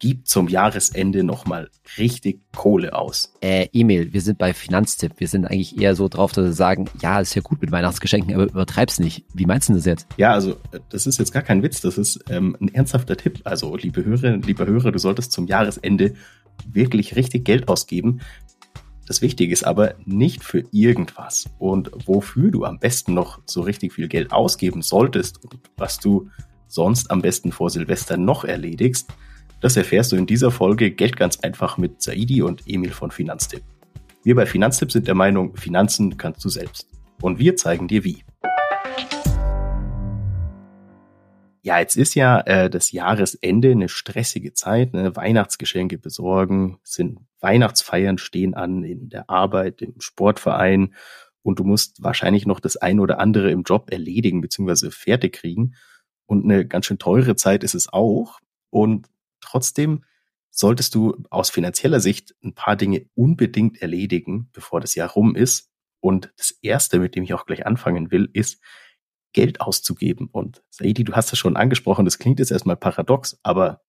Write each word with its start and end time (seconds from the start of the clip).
gib 0.00 0.26
zum 0.26 0.48
Jahresende 0.48 1.22
nochmal 1.22 1.70
richtig 1.98 2.40
Kohle 2.56 2.94
aus. 2.94 3.34
Äh, 3.42 3.68
Emil, 3.72 4.12
wir 4.12 4.22
sind 4.22 4.38
bei 4.38 4.52
Finanztipp. 4.52 5.12
Wir 5.18 5.28
sind 5.28 5.44
eigentlich 5.44 5.78
eher 5.78 5.94
so 5.94 6.08
drauf, 6.08 6.32
dass 6.32 6.44
wir 6.46 6.52
sagen, 6.52 6.86
ja, 7.00 7.20
ist 7.20 7.34
ja 7.34 7.42
gut 7.42 7.60
mit 7.60 7.70
Weihnachtsgeschenken, 7.70 8.34
aber 8.34 8.44
übertreib's 8.44 8.98
nicht. 8.98 9.24
Wie 9.34 9.46
meinst 9.46 9.68
du 9.68 9.74
das 9.74 9.84
jetzt? 9.84 10.06
Ja, 10.16 10.32
also 10.32 10.56
das 10.88 11.06
ist 11.06 11.18
jetzt 11.18 11.32
gar 11.32 11.42
kein 11.42 11.62
Witz, 11.62 11.82
das 11.82 11.98
ist 11.98 12.24
ähm, 12.30 12.56
ein 12.60 12.68
ernsthafter 12.74 13.16
Tipp. 13.16 13.42
Also, 13.44 13.76
liebe 13.76 14.04
Hörerinnen, 14.04 14.42
liebe 14.42 14.66
Hörer, 14.66 14.90
du 14.90 14.98
solltest 14.98 15.32
zum 15.32 15.46
Jahresende 15.46 16.14
wirklich 16.66 17.14
richtig 17.14 17.44
Geld 17.44 17.68
ausgeben. 17.68 18.20
Das 19.06 19.20
Wichtige 19.22 19.52
ist 19.52 19.64
aber 19.64 19.96
nicht 20.06 20.42
für 20.42 20.64
irgendwas. 20.72 21.50
Und 21.58 21.90
wofür 22.06 22.50
du 22.50 22.64
am 22.64 22.78
besten 22.78 23.12
noch 23.12 23.40
so 23.44 23.60
richtig 23.60 23.92
viel 23.92 24.08
Geld 24.08 24.32
ausgeben 24.32 24.80
solltest 24.80 25.44
und 25.44 25.58
was 25.76 25.98
du 25.98 26.30
sonst 26.68 27.10
am 27.10 27.20
besten 27.20 27.52
vor 27.52 27.68
Silvester 27.68 28.16
noch 28.16 28.44
erledigst, 28.44 29.12
das 29.60 29.76
erfährst 29.76 30.12
du 30.12 30.16
in 30.16 30.26
dieser 30.26 30.50
Folge 30.50 30.90
Geld 30.90 31.16
ganz 31.16 31.40
einfach 31.40 31.76
mit 31.76 32.00
Saidi 32.00 32.42
und 32.42 32.62
Emil 32.66 32.92
von 32.92 33.10
Finanztipp. 33.10 33.62
Wir 34.24 34.34
bei 34.34 34.46
Finanztipp 34.46 34.90
sind 34.90 35.06
der 35.06 35.14
Meinung, 35.14 35.54
Finanzen 35.56 36.16
kannst 36.16 36.44
du 36.44 36.48
selbst. 36.48 36.88
Und 37.20 37.38
wir 37.38 37.56
zeigen 37.56 37.86
dir 37.86 38.02
wie. 38.02 38.24
Ja, 41.62 41.78
jetzt 41.78 41.96
ist 41.96 42.14
ja 42.14 42.40
äh, 42.40 42.70
das 42.70 42.90
Jahresende 42.90 43.72
eine 43.72 43.90
stressige 43.90 44.54
Zeit. 44.54 44.94
Ne? 44.94 45.14
Weihnachtsgeschenke 45.14 45.98
besorgen, 45.98 46.78
sind 46.82 47.18
Weihnachtsfeiern 47.40 48.16
stehen 48.16 48.54
an 48.54 48.82
in 48.82 49.10
der 49.10 49.28
Arbeit, 49.28 49.82
im 49.82 50.00
Sportverein 50.00 50.94
und 51.42 51.58
du 51.58 51.64
musst 51.64 52.02
wahrscheinlich 52.02 52.46
noch 52.46 52.60
das 52.60 52.78
ein 52.78 52.98
oder 52.98 53.18
andere 53.18 53.50
im 53.50 53.62
Job 53.62 53.90
erledigen 53.90 54.40
bzw. 54.40 54.90
fertig 54.90 55.34
kriegen. 55.34 55.74
Und 56.24 56.44
eine 56.44 56.66
ganz 56.66 56.86
schön 56.86 56.98
teure 56.98 57.36
Zeit 57.36 57.62
ist 57.62 57.74
es 57.74 57.92
auch. 57.92 58.40
Und 58.70 59.08
Trotzdem 59.40 60.04
solltest 60.50 60.94
du 60.94 61.22
aus 61.30 61.50
finanzieller 61.50 62.00
Sicht 62.00 62.34
ein 62.42 62.54
paar 62.54 62.76
Dinge 62.76 63.06
unbedingt 63.14 63.80
erledigen, 63.80 64.48
bevor 64.52 64.80
das 64.80 64.94
Jahr 64.94 65.10
rum 65.10 65.36
ist. 65.36 65.70
Und 66.00 66.32
das 66.36 66.50
erste, 66.62 66.98
mit 66.98 67.14
dem 67.14 67.24
ich 67.24 67.34
auch 67.34 67.46
gleich 67.46 67.66
anfangen 67.66 68.10
will, 68.10 68.28
ist 68.32 68.60
Geld 69.32 69.60
auszugeben. 69.60 70.28
Und 70.30 70.62
Saidi, 70.70 71.04
du 71.04 71.12
hast 71.12 71.32
es 71.32 71.38
schon 71.38 71.56
angesprochen, 71.56 72.04
das 72.04 72.18
klingt 72.18 72.40
jetzt 72.40 72.50
erstmal 72.50 72.76
paradox, 72.76 73.38
aber 73.42 73.82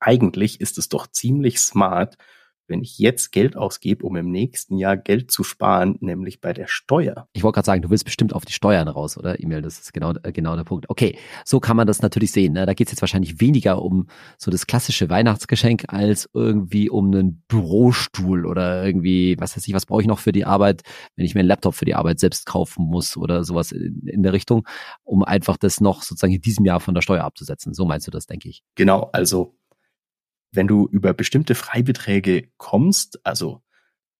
eigentlich 0.00 0.60
ist 0.60 0.78
es 0.78 0.88
doch 0.88 1.06
ziemlich 1.06 1.60
smart, 1.60 2.16
wenn 2.70 2.82
ich 2.82 2.98
jetzt 2.98 3.32
Geld 3.32 3.56
ausgebe, 3.56 4.06
um 4.06 4.16
im 4.16 4.30
nächsten 4.30 4.78
Jahr 4.78 4.96
Geld 4.96 5.30
zu 5.30 5.44
sparen, 5.44 5.96
nämlich 6.00 6.40
bei 6.40 6.52
der 6.52 6.66
Steuer. 6.68 7.28
Ich 7.32 7.42
wollte 7.42 7.56
gerade 7.56 7.66
sagen, 7.66 7.82
du 7.82 7.90
willst 7.90 8.04
bestimmt 8.04 8.32
auf 8.34 8.44
die 8.44 8.52
Steuern 8.52 8.88
raus, 8.88 9.18
oder? 9.18 9.40
E-Mail, 9.40 9.62
das 9.62 9.80
ist 9.80 9.92
genau, 9.92 10.14
äh, 10.22 10.32
genau 10.32 10.56
der 10.56 10.64
Punkt. 10.64 10.88
Okay, 10.88 11.18
so 11.44 11.60
kann 11.60 11.76
man 11.76 11.86
das 11.86 12.00
natürlich 12.00 12.32
sehen. 12.32 12.54
Ne? 12.54 12.64
Da 12.64 12.74
geht 12.74 12.86
es 12.88 12.92
jetzt 12.92 13.02
wahrscheinlich 13.02 13.40
weniger 13.40 13.82
um 13.82 14.06
so 14.38 14.50
das 14.50 14.66
klassische 14.66 15.10
Weihnachtsgeschenk 15.10 15.84
als 15.88 16.28
irgendwie 16.32 16.88
um 16.88 17.06
einen 17.06 17.42
Bürostuhl 17.48 18.46
oder 18.46 18.84
irgendwie, 18.84 19.36
was 19.38 19.56
weiß 19.56 19.66
ich, 19.66 19.74
was 19.74 19.86
brauche 19.86 20.02
ich 20.02 20.08
noch 20.08 20.18
für 20.18 20.32
die 20.32 20.44
Arbeit, 20.44 20.82
wenn 21.16 21.26
ich 21.26 21.34
mir 21.34 21.40
einen 21.40 21.48
Laptop 21.48 21.74
für 21.74 21.84
die 21.84 21.94
Arbeit 21.94 22.20
selbst 22.20 22.46
kaufen 22.46 22.86
muss 22.86 23.16
oder 23.16 23.44
sowas 23.44 23.72
in, 23.72 24.06
in 24.06 24.22
der 24.22 24.32
Richtung, 24.32 24.66
um 25.02 25.24
einfach 25.24 25.56
das 25.56 25.80
noch 25.80 26.02
sozusagen 26.02 26.32
in 26.32 26.40
diesem 26.40 26.64
Jahr 26.64 26.80
von 26.80 26.94
der 26.94 27.02
Steuer 27.02 27.24
abzusetzen. 27.24 27.74
So 27.74 27.84
meinst 27.84 28.06
du 28.06 28.10
das, 28.10 28.26
denke 28.26 28.48
ich. 28.48 28.62
Genau, 28.76 29.10
also 29.12 29.56
wenn 30.52 30.66
du 30.66 30.88
über 30.88 31.14
bestimmte 31.14 31.54
Freibeträge 31.54 32.48
kommst, 32.56 33.24
also 33.24 33.62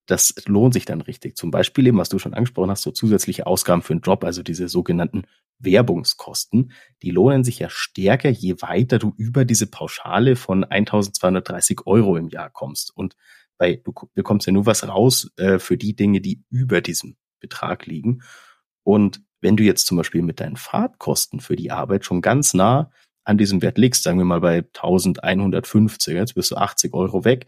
das 0.06 0.34
lohnt 0.46 0.74
sich 0.74 0.84
dann 0.84 1.00
richtig. 1.00 1.36
Zum 1.36 1.50
Beispiel 1.50 1.86
eben, 1.86 1.98
was 1.98 2.08
du 2.08 2.18
schon 2.18 2.34
angesprochen 2.34 2.70
hast, 2.70 2.82
so 2.82 2.90
zusätzliche 2.90 3.46
Ausgaben 3.46 3.82
für 3.82 3.92
einen 3.92 4.02
Job, 4.02 4.24
also 4.24 4.42
diese 4.42 4.68
sogenannten 4.68 5.24
Werbungskosten, 5.60 6.72
die 7.02 7.10
lohnen 7.10 7.44
sich 7.44 7.60
ja 7.60 7.68
stärker, 7.70 8.28
je 8.28 8.60
weiter 8.60 8.98
du 8.98 9.12
über 9.16 9.44
diese 9.44 9.68
Pauschale 9.68 10.34
von 10.34 10.64
1230 10.64 11.86
Euro 11.86 12.16
im 12.16 12.28
Jahr 12.28 12.50
kommst. 12.50 12.96
Und 12.96 13.14
bei, 13.56 13.76
du 13.76 13.92
bekommst 14.14 14.46
ja 14.46 14.52
nur 14.52 14.66
was 14.66 14.88
raus 14.88 15.30
äh, 15.36 15.58
für 15.58 15.76
die 15.76 15.94
Dinge, 15.94 16.20
die 16.20 16.42
über 16.50 16.80
diesem 16.80 17.16
Betrag 17.38 17.86
liegen. 17.86 18.22
Und 18.82 19.22
wenn 19.40 19.56
du 19.56 19.62
jetzt 19.62 19.86
zum 19.86 19.96
Beispiel 19.96 20.22
mit 20.22 20.40
deinen 20.40 20.56
Fahrtkosten 20.56 21.40
für 21.40 21.56
die 21.56 21.70
Arbeit 21.70 22.04
schon 22.04 22.20
ganz 22.20 22.52
nah 22.52 22.90
an 23.24 23.38
diesem 23.38 23.62
Wert 23.62 23.78
liegst, 23.78 24.02
sagen 24.02 24.18
wir 24.18 24.24
mal 24.24 24.40
bei 24.40 24.58
1150, 24.58 26.14
jetzt 26.14 26.34
bist 26.34 26.50
du 26.50 26.56
80 26.56 26.94
Euro 26.94 27.24
weg, 27.24 27.46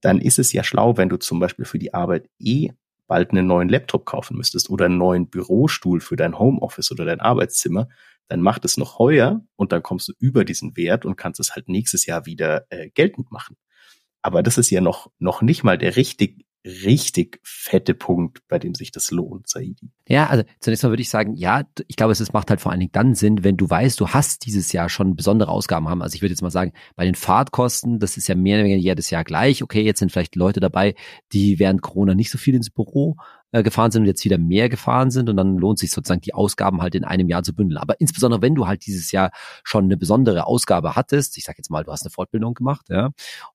dann 0.00 0.20
ist 0.20 0.38
es 0.38 0.52
ja 0.52 0.64
schlau, 0.64 0.96
wenn 0.96 1.08
du 1.08 1.16
zum 1.16 1.40
Beispiel 1.40 1.64
für 1.64 1.78
die 1.78 1.92
Arbeit 1.92 2.28
eh 2.38 2.70
bald 3.06 3.32
einen 3.32 3.46
neuen 3.46 3.68
Laptop 3.68 4.06
kaufen 4.06 4.36
müsstest 4.36 4.70
oder 4.70 4.86
einen 4.86 4.96
neuen 4.96 5.28
Bürostuhl 5.28 6.00
für 6.00 6.16
dein 6.16 6.38
Homeoffice 6.38 6.92
oder 6.92 7.04
dein 7.04 7.20
Arbeitszimmer, 7.20 7.88
dann 8.28 8.40
macht 8.40 8.64
es 8.64 8.76
noch 8.76 9.00
heuer 9.00 9.44
und 9.56 9.72
dann 9.72 9.82
kommst 9.82 10.08
du 10.08 10.12
über 10.20 10.44
diesen 10.44 10.76
Wert 10.76 11.04
und 11.04 11.16
kannst 11.16 11.40
es 11.40 11.56
halt 11.56 11.68
nächstes 11.68 12.06
Jahr 12.06 12.24
wieder 12.26 12.66
äh, 12.70 12.88
geltend 12.90 13.32
machen. 13.32 13.56
Aber 14.22 14.42
das 14.42 14.58
ist 14.58 14.70
ja 14.70 14.80
noch, 14.80 15.10
noch 15.18 15.42
nicht 15.42 15.64
mal 15.64 15.76
der 15.76 15.96
richtig 15.96 16.46
richtig 16.64 17.40
fette 17.42 17.94
Punkt, 17.94 18.46
bei 18.48 18.58
dem 18.58 18.74
sich 18.74 18.90
das 18.90 19.10
lohnt, 19.10 19.48
Saidi. 19.48 19.90
Ja, 20.06 20.26
also 20.26 20.44
zunächst 20.60 20.82
mal 20.82 20.90
würde 20.90 21.02
ich 21.02 21.08
sagen, 21.08 21.34
ja, 21.34 21.62
ich 21.88 21.96
glaube, 21.96 22.12
es 22.12 22.32
macht 22.32 22.50
halt 22.50 22.60
vor 22.60 22.70
allen 22.70 22.80
Dingen 22.80 22.92
dann 22.92 23.14
Sinn, 23.14 23.44
wenn 23.44 23.56
du 23.56 23.68
weißt, 23.70 23.98
du 23.98 24.08
hast 24.08 24.44
dieses 24.44 24.72
Jahr 24.72 24.88
schon 24.88 25.16
besondere 25.16 25.50
Ausgaben 25.50 25.88
haben. 25.88 26.02
Also 26.02 26.16
ich 26.16 26.22
würde 26.22 26.32
jetzt 26.32 26.42
mal 26.42 26.50
sagen, 26.50 26.72
bei 26.96 27.04
den 27.04 27.14
Fahrtkosten, 27.14 27.98
das 27.98 28.16
ist 28.16 28.28
ja 28.28 28.34
mehr 28.34 28.58
oder 28.58 28.64
weniger 28.64 28.80
jedes 28.80 29.10
Jahr 29.10 29.24
gleich. 29.24 29.62
Okay, 29.62 29.82
jetzt 29.82 30.00
sind 30.00 30.12
vielleicht 30.12 30.36
Leute 30.36 30.60
dabei, 30.60 30.94
die 31.32 31.58
während 31.58 31.80
Corona 31.80 32.14
nicht 32.14 32.30
so 32.30 32.38
viel 32.38 32.54
ins 32.54 32.70
Büro 32.70 33.16
äh, 33.52 33.62
gefahren 33.62 33.90
sind 33.90 34.02
und 34.02 34.06
jetzt 34.06 34.24
wieder 34.24 34.38
mehr 34.38 34.68
gefahren 34.68 35.10
sind 35.10 35.28
und 35.28 35.36
dann 35.36 35.56
lohnt 35.56 35.78
sich 35.78 35.90
sozusagen 35.90 36.20
die 36.20 36.34
Ausgaben 36.34 36.82
halt 36.82 36.94
in 36.94 37.04
einem 37.04 37.28
Jahr 37.28 37.42
zu 37.42 37.54
bündeln. 37.54 37.78
Aber 37.78 38.00
insbesondere 38.00 38.42
wenn 38.42 38.54
du 38.54 38.66
halt 38.66 38.86
dieses 38.86 39.10
Jahr 39.12 39.30
schon 39.64 39.84
eine 39.84 39.96
besondere 39.96 40.46
Ausgabe 40.46 40.96
hattest, 40.96 41.36
ich 41.36 41.44
sage 41.44 41.58
jetzt 41.58 41.70
mal, 41.70 41.84
du 41.84 41.92
hast 41.92 42.02
eine 42.02 42.10
Fortbildung 42.10 42.54
gemacht, 42.54 42.86
ja, 42.88 43.10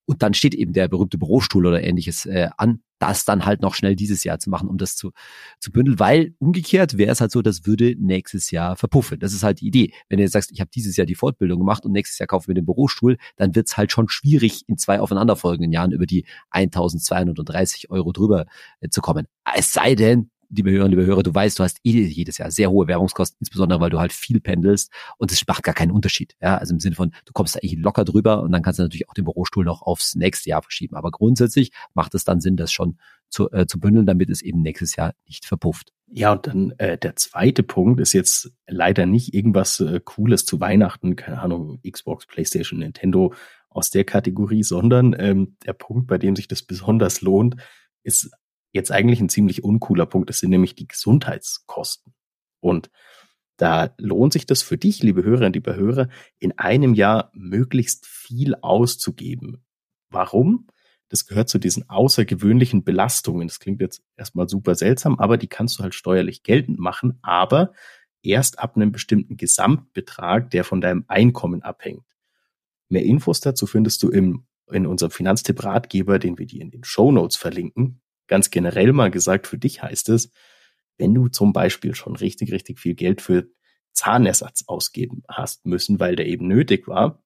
und 0.05 0.21
dann 0.21 0.33
steht 0.33 0.53
eben 0.53 0.73
der 0.73 0.87
berühmte 0.87 1.17
Bürostuhl 1.17 1.65
oder 1.65 1.83
ähnliches 1.83 2.25
äh, 2.25 2.49
an, 2.57 2.81
das 2.99 3.25
dann 3.25 3.45
halt 3.45 3.61
noch 3.61 3.73
schnell 3.73 3.95
dieses 3.95 4.23
Jahr 4.23 4.39
zu 4.39 4.49
machen, 4.49 4.69
um 4.69 4.77
das 4.77 4.95
zu, 4.95 5.11
zu 5.59 5.71
bündeln, 5.71 5.99
weil 5.99 6.33
umgekehrt 6.39 6.97
wäre 6.97 7.11
es 7.11 7.21
halt 7.21 7.31
so, 7.31 7.41
das 7.41 7.65
würde 7.65 7.95
nächstes 7.97 8.51
Jahr 8.51 8.75
verpuffen. 8.75 9.19
Das 9.19 9.33
ist 9.33 9.43
halt 9.43 9.61
die 9.61 9.67
Idee. 9.67 9.93
Wenn 10.09 10.17
du 10.17 10.23
jetzt 10.23 10.33
sagst, 10.33 10.51
ich 10.51 10.59
habe 10.59 10.69
dieses 10.73 10.95
Jahr 10.97 11.05
die 11.05 11.15
Fortbildung 11.15 11.59
gemacht 11.59 11.85
und 11.85 11.91
nächstes 11.91 12.19
Jahr 12.19 12.27
kaufen 12.27 12.47
wir 12.47 12.55
den 12.55 12.65
Bürostuhl, 12.65 13.17
dann 13.35 13.55
wird 13.55 13.67
es 13.67 13.77
halt 13.77 13.91
schon 13.91 14.07
schwierig, 14.09 14.63
in 14.67 14.77
zwei 14.77 14.99
aufeinanderfolgenden 14.99 15.71
Jahren 15.71 15.91
über 15.91 16.05
die 16.05 16.25
1230 16.51 17.89
Euro 17.91 18.11
drüber 18.11 18.45
äh, 18.79 18.89
zu 18.89 19.01
kommen. 19.01 19.27
Es 19.55 19.73
sei 19.73 19.95
denn, 19.95 20.29
liebe 20.49 20.71
Hörer, 20.71 20.87
liebe 20.87 21.05
Hörer, 21.05 21.23
du 21.23 21.33
weißt, 21.33 21.59
du 21.59 21.63
hast 21.63 21.79
eh 21.83 22.01
jedes 22.03 22.37
Jahr 22.37 22.51
sehr 22.51 22.69
hohe 22.71 22.87
Werbungskosten, 22.87 23.37
insbesondere 23.39 23.79
weil 23.79 23.89
du 23.89 23.99
halt 23.99 24.13
viel 24.13 24.39
pendelst 24.39 24.91
und 25.17 25.31
es 25.31 25.45
macht 25.47 25.63
gar 25.63 25.73
keinen 25.73 25.91
Unterschied. 25.91 26.35
Ja, 26.41 26.57
also 26.57 26.73
im 26.73 26.79
Sinne 26.79 26.95
von, 26.95 27.11
du 27.25 27.33
kommst 27.33 27.55
da 27.55 27.59
eigentlich 27.59 27.77
locker 27.77 28.05
drüber 28.05 28.41
und 28.41 28.51
dann 28.51 28.61
kannst 28.61 28.79
du 28.79 28.83
natürlich 28.83 29.09
auch 29.09 29.13
den 29.13 29.25
Bürostuhl 29.25 29.65
noch 29.65 29.81
aufs 29.81 30.15
nächste 30.15 30.49
Jahr 30.49 30.61
verschieben. 30.61 30.95
Aber 30.95 31.11
grundsätzlich 31.11 31.71
macht 31.93 32.15
es 32.15 32.23
dann 32.23 32.41
Sinn, 32.41 32.57
das 32.57 32.71
schon 32.71 32.97
zu, 33.29 33.51
äh, 33.51 33.65
zu 33.67 33.79
bündeln, 33.79 34.05
damit 34.05 34.29
es 34.29 34.41
eben 34.41 34.61
nächstes 34.61 34.95
Jahr 34.95 35.13
nicht 35.25 35.45
verpufft. 35.45 35.91
Ja, 36.07 36.33
und 36.33 36.47
dann 36.47 36.71
äh, 36.77 36.97
der 36.97 37.15
zweite 37.15 37.63
Punkt 37.63 37.99
ist 37.99 38.13
jetzt 38.13 38.51
leider 38.67 39.05
nicht 39.05 39.33
irgendwas 39.33 39.79
äh, 39.79 39.99
Cooles 40.03 40.45
zu 40.45 40.59
Weihnachten, 40.59 41.15
keine 41.15 41.39
Ahnung, 41.41 41.79
Xbox, 41.89 42.27
PlayStation, 42.27 42.79
Nintendo 42.79 43.33
aus 43.69 43.89
der 43.89 44.05
Kategorie, 44.05 44.63
sondern 44.63 45.15
ähm, 45.19 45.57
der 45.65 45.73
Punkt, 45.73 46.07
bei 46.07 46.17
dem 46.17 46.35
sich 46.35 46.47
das 46.47 46.61
besonders 46.61 47.21
lohnt, 47.21 47.55
ist 48.03 48.29
jetzt 48.75 48.91
eigentlich 48.91 49.21
ein 49.21 49.29
ziemlich 49.29 49.63
uncooler 49.63 50.05
Punkt. 50.05 50.29
Das 50.29 50.39
sind 50.39 50.49
nämlich 50.49 50.75
die 50.75 50.87
Gesundheitskosten. 50.87 52.13
Und 52.59 52.91
da 53.57 53.95
lohnt 53.97 54.33
sich 54.33 54.45
das 54.45 54.61
für 54.63 54.77
dich, 54.77 55.01
liebe 55.01 55.23
Hörerinnen, 55.23 55.53
liebe 55.53 55.75
Hörer, 55.75 56.09
in 56.39 56.59
einem 56.59 56.93
Jahr 56.93 57.31
möglichst 57.33 58.05
viel 58.05 58.53
auszugeben. 58.55 59.63
Warum? 60.09 60.67
Das 61.07 61.25
gehört 61.25 61.47
zu 61.47 61.57
diesen 61.57 61.89
außergewöhnlichen 61.89 62.83
Belastungen. 62.83 63.47
Das 63.47 63.59
klingt 63.59 63.79
jetzt 63.79 64.03
erstmal 64.17 64.49
super 64.49 64.75
seltsam, 64.75 65.19
aber 65.19 65.37
die 65.37 65.47
kannst 65.47 65.79
du 65.79 65.83
halt 65.83 65.95
steuerlich 65.95 66.43
geltend 66.43 66.77
machen, 66.77 67.17
aber 67.21 67.71
erst 68.23 68.59
ab 68.59 68.75
einem 68.75 68.91
bestimmten 68.91 69.37
Gesamtbetrag, 69.37 70.49
der 70.49 70.65
von 70.65 70.81
deinem 70.81 71.05
Einkommen 71.07 71.63
abhängt. 71.63 72.03
Mehr 72.89 73.03
Infos 73.03 73.39
dazu 73.39 73.67
findest 73.67 74.03
du 74.03 74.09
im, 74.09 74.47
in 74.69 74.85
unserem 74.85 75.11
Finanztipp-Ratgeber, 75.11 76.19
den 76.19 76.37
wir 76.37 76.45
dir 76.45 76.61
in 76.61 76.71
den 76.71 76.83
Show 76.83 77.11
Notes 77.13 77.37
verlinken 77.37 78.01
ganz 78.27 78.49
generell 78.49 78.93
mal 78.93 79.11
gesagt, 79.11 79.47
für 79.47 79.57
dich 79.57 79.81
heißt 79.81 80.09
es, 80.09 80.31
wenn 80.97 81.13
du 81.13 81.27
zum 81.27 81.53
Beispiel 81.53 81.95
schon 81.95 82.15
richtig, 82.15 82.51
richtig 82.51 82.79
viel 82.79 82.95
Geld 82.95 83.21
für 83.21 83.47
Zahnersatz 83.93 84.63
ausgeben 84.67 85.23
hast 85.27 85.65
müssen, 85.65 85.99
weil 85.99 86.15
der 86.15 86.27
eben 86.27 86.47
nötig 86.47 86.87
war, 86.87 87.23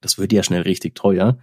das 0.00 0.18
wird 0.18 0.32
ja 0.32 0.42
schnell 0.42 0.62
richtig 0.62 0.94
teuer, 0.94 1.38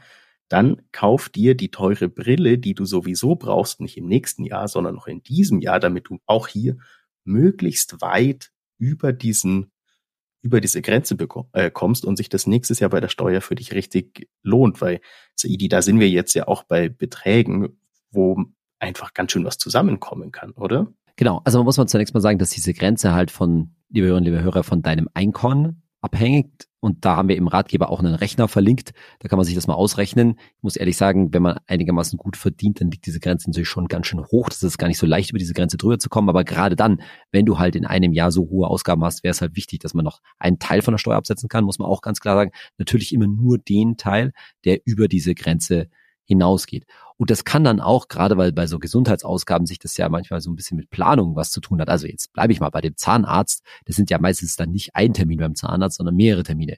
dann 0.50 0.82
kauf 0.92 1.30
dir 1.30 1.56
die 1.56 1.72
teure 1.72 2.10
Brille, 2.10 2.58
die 2.58 2.76
du 2.76 2.86
sowieso 2.86 3.36
brauchst, 3.36 3.82
nicht 3.82 3.98
im 3.98 4.06
nächsten 4.06 4.44
Jahr, 4.44 4.68
sondern 4.68 4.96
noch 4.96 5.08
in 5.08 5.24
diesem 5.24 5.62
Jahr, 5.62 5.80
damit 5.80 6.10
du 6.10 6.20
auch 6.26 6.48
hier 6.48 6.78
möglichst 7.24 8.02
weit 8.02 8.52
über 8.78 9.14
diesen 9.14 9.72
über 10.44 10.60
diese 10.60 10.82
Grenze 10.82 11.16
äh, 11.54 11.72
kommst 11.72 12.04
und 12.04 12.18
sich 12.18 12.28
das 12.28 12.48
nächstes 12.48 12.82
Jahr 12.82 12.90
bei 12.90 13.00
der 13.00 13.08
Steuer 13.08 13.40
für 13.40 13.56
dich 13.56 13.72
richtig 13.74 14.28
lohnt, 14.42 14.82
weil 14.82 15.00
Saidi, 15.36 15.70
da 15.70 15.82
sind 15.82 16.02
wir 16.02 16.10
jetzt 16.10 16.34
ja 16.34 16.50
auch 16.50 16.64
bei 16.64 16.90
Beträgen, 16.90 17.80
wo 18.14 18.38
einfach 18.80 19.14
ganz 19.14 19.32
schön 19.32 19.46
was 19.46 19.58
zusammenkommen 19.58 20.32
kann, 20.32 20.52
oder? 20.52 20.88
Genau, 21.16 21.42
also 21.44 21.60
man 21.60 21.66
muss 21.66 21.78
man 21.78 21.88
zunächst 21.88 22.14
mal 22.14 22.22
sagen, 22.22 22.40
dass 22.40 22.50
diese 22.50 22.74
Grenze 22.74 23.14
halt 23.14 23.32
von, 23.32 23.76
liebe 23.90 24.08
Hörerinnen, 24.08 24.32
liebe 24.32 24.44
Hörer, 24.44 24.64
von 24.64 24.82
deinem 24.82 25.08
Einkommen 25.14 25.84
abhängig. 26.04 26.52
Und 26.82 27.06
da 27.06 27.16
haben 27.16 27.30
wir 27.30 27.38
im 27.38 27.48
Ratgeber 27.48 27.90
auch 27.90 28.00
einen 28.00 28.14
Rechner 28.14 28.50
verlinkt. 28.50 28.92
Da 29.20 29.30
kann 29.30 29.38
man 29.38 29.46
sich 29.46 29.56
das 29.56 29.68
mal 29.68 29.74
ausrechnen. 29.74 30.36
Ich 30.58 30.64
muss 30.64 30.76
ehrlich 30.76 30.98
sagen, 30.98 31.34
wenn 31.34 31.42
man 31.42 31.60
einigermaßen 31.66 32.18
gut 32.18 32.36
verdient, 32.36 32.82
dann 32.82 32.92
liegt 32.92 33.06
diese 33.06 33.22
Grenze 33.22 33.50
natürlich 33.50 33.70
schon 33.70 33.88
ganz 33.88 34.08
schön 34.08 34.22
hoch. 34.26 34.50
Das 34.50 34.64
ist 34.64 34.78
gar 34.78 34.88
nicht 34.88 34.98
so 34.98 35.06
leicht, 35.06 35.30
über 35.30 35.40
diese 35.40 35.54
Grenze 35.54 35.78
drüber 35.78 35.98
zu 35.98 36.10
kommen. 36.10 36.28
Aber 36.28 36.44
gerade 36.44 36.76
dann, 36.76 37.02
wenn 37.32 37.46
du 37.46 37.58
halt 37.58 37.78
in 37.78 37.86
einem 37.86 38.12
Jahr 38.12 38.34
so 38.34 38.50
hohe 38.50 38.68
Ausgaben 38.68 39.04
hast, 39.06 39.24
wäre 39.24 39.32
es 39.32 39.40
halt 39.40 39.56
wichtig, 39.56 39.80
dass 39.80 39.94
man 39.94 40.04
noch 40.04 40.20
einen 40.40 40.60
Teil 40.60 40.82
von 40.82 40.94
der 40.94 40.98
Steuer 40.98 41.16
absetzen 41.16 41.48
kann, 41.48 41.64
muss 41.64 41.80
man 41.80 41.88
auch 41.88 42.02
ganz 42.02 42.20
klar 42.20 42.36
sagen. 42.36 42.52
Natürlich 42.78 43.14
immer 43.14 43.28
nur 43.28 43.58
den 43.58 43.96
Teil, 43.96 44.34
der 44.66 44.80
über 44.84 45.08
diese 45.08 45.36
Grenze 45.36 45.88
hinausgeht. 46.26 46.86
Und 47.18 47.30
das 47.30 47.46
kann 47.46 47.64
dann 47.64 47.80
auch, 47.80 48.08
gerade 48.08 48.38
weil 48.38 48.52
bei 48.52 48.68
so 48.68 48.80
Gesundheitsausgaben 48.80 49.68
sich 49.68 49.80
das 49.80 49.96
ja 49.98 50.10
manchmal 50.10 50.42
so 50.42 50.50
ein 50.50 50.56
bisschen 50.56 50.78
mit 50.78 50.90
Planung 50.90 51.36
was 51.36 51.52
zu 51.52 51.62
tun 51.62 51.80
hat. 51.80 51.90
Also 51.90 52.08
jetzt 52.08 52.34
bleibe 52.34 52.52
ich 52.52 52.60
mal 52.60 52.70
bei 52.70 52.82
dem 52.82 52.98
Zahnarzt. 52.98 53.64
Das 53.86 53.96
sind 53.96 54.10
ja 54.10 54.20
meistens 54.20 54.56
dann 54.56 54.72
nicht 54.72 54.96
ein 54.96 55.14
Termin 55.14 55.40
beim 55.40 55.56
Zahnarzt, 55.56 55.98
sondern 55.98 56.16
mehrere 56.16 56.44
Termine. 56.44 56.78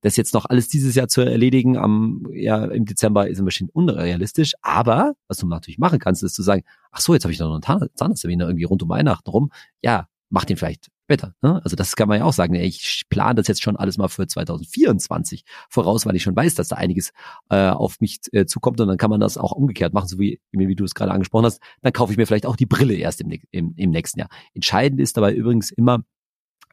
Das 0.00 0.16
jetzt 0.16 0.34
noch 0.34 0.46
alles 0.46 0.68
dieses 0.68 0.94
Jahr 0.94 1.08
zu 1.08 1.20
erledigen 1.20 1.76
am, 1.76 2.26
ja, 2.32 2.64
im 2.64 2.84
Dezember 2.84 3.28
ist 3.28 3.38
ein 3.38 3.44
bisschen 3.44 3.68
unrealistisch. 3.68 4.54
Aber 4.62 5.14
was 5.28 5.38
du 5.38 5.46
natürlich 5.46 5.78
machen 5.78 5.98
kannst, 5.98 6.22
ist 6.22 6.34
zu 6.34 6.42
sagen, 6.42 6.62
ach 6.90 7.00
so, 7.00 7.12
jetzt 7.14 7.24
habe 7.24 7.32
ich 7.32 7.38
noch 7.38 7.52
einen 7.52 7.90
Zahnarzttermin 7.94 8.40
irgendwie 8.40 8.64
rund 8.64 8.82
um 8.82 8.88
Weihnachten 8.88 9.30
rum. 9.30 9.50
Ja, 9.82 10.08
mach 10.30 10.44
den 10.44 10.56
vielleicht 10.56 10.88
später. 11.06 11.34
Ne? 11.40 11.60
Also 11.62 11.76
das 11.76 11.94
kann 11.94 12.08
man 12.08 12.18
ja 12.18 12.24
auch 12.24 12.32
sagen. 12.32 12.54
Ich 12.54 13.04
plane 13.08 13.36
das 13.36 13.46
jetzt 13.46 13.62
schon 13.62 13.76
alles 13.76 13.96
mal 13.96 14.08
für 14.08 14.26
2024 14.26 15.44
voraus, 15.70 16.04
weil 16.04 16.16
ich 16.16 16.24
schon 16.24 16.34
weiß, 16.34 16.54
dass 16.56 16.68
da 16.68 16.76
einiges 16.76 17.12
äh, 17.48 17.68
auf 17.68 18.00
mich 18.00 18.18
äh, 18.32 18.44
zukommt 18.44 18.80
und 18.80 18.88
dann 18.88 18.98
kann 18.98 19.10
man 19.10 19.20
das 19.20 19.38
auch 19.38 19.52
umgekehrt 19.52 19.94
machen, 19.94 20.08
so 20.08 20.18
wie, 20.18 20.40
wie 20.50 20.74
du 20.74 20.84
es 20.84 20.94
gerade 20.94 21.12
angesprochen 21.12 21.46
hast. 21.46 21.62
Dann 21.82 21.92
kaufe 21.92 22.12
ich 22.12 22.18
mir 22.18 22.26
vielleicht 22.26 22.46
auch 22.46 22.56
die 22.56 22.66
Brille 22.66 22.94
erst 22.94 23.20
im, 23.20 23.30
im, 23.52 23.74
im 23.76 23.90
nächsten 23.90 24.18
Jahr. 24.18 24.28
Entscheidend 24.52 25.00
ist 25.00 25.16
dabei 25.16 25.32
übrigens 25.32 25.70
immer, 25.70 26.02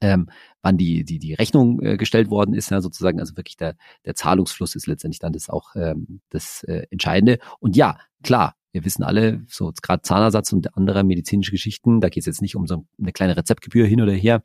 ähm, 0.02 0.30
wann 0.62 0.78
die, 0.78 1.04
die, 1.04 1.20
die 1.20 1.34
Rechnung 1.34 1.82
äh, 1.82 1.98
gestellt 1.98 2.30
worden 2.30 2.54
ist, 2.54 2.72
ja, 2.72 2.82
sozusagen, 2.82 3.20
also 3.20 3.38
wirklich 3.38 3.58
der, 3.58 3.76
der 4.06 4.16
Zahlungsfluss 4.16 4.76
ist 4.76 4.88
letztendlich 4.88 5.20
dann 5.20 5.34
das 5.34 5.50
auch 5.50 5.76
ähm, 5.76 6.22
das 6.30 6.64
äh, 6.64 6.86
Entscheidende. 6.90 7.40
Und 7.60 7.76
ja, 7.76 7.98
klar, 8.24 8.56
wir 8.72 8.86
wissen 8.86 9.04
alle, 9.04 9.44
so 9.48 9.72
gerade 9.82 10.02
Zahnersatz 10.02 10.52
und 10.52 10.76
andere 10.76 11.04
medizinische 11.04 11.52
Geschichten, 11.52 12.02
da 12.02 12.10
geht 12.10 12.22
es 12.22 12.26
jetzt 12.26 12.42
nicht 12.42 12.56
um 12.56 12.68
so 12.68 12.86
eine 13.00 13.12
kleine 13.14 13.38
Rezeptgebühr 13.38 13.86
hin 13.86 14.02
oder 14.02 14.14
her. 14.14 14.42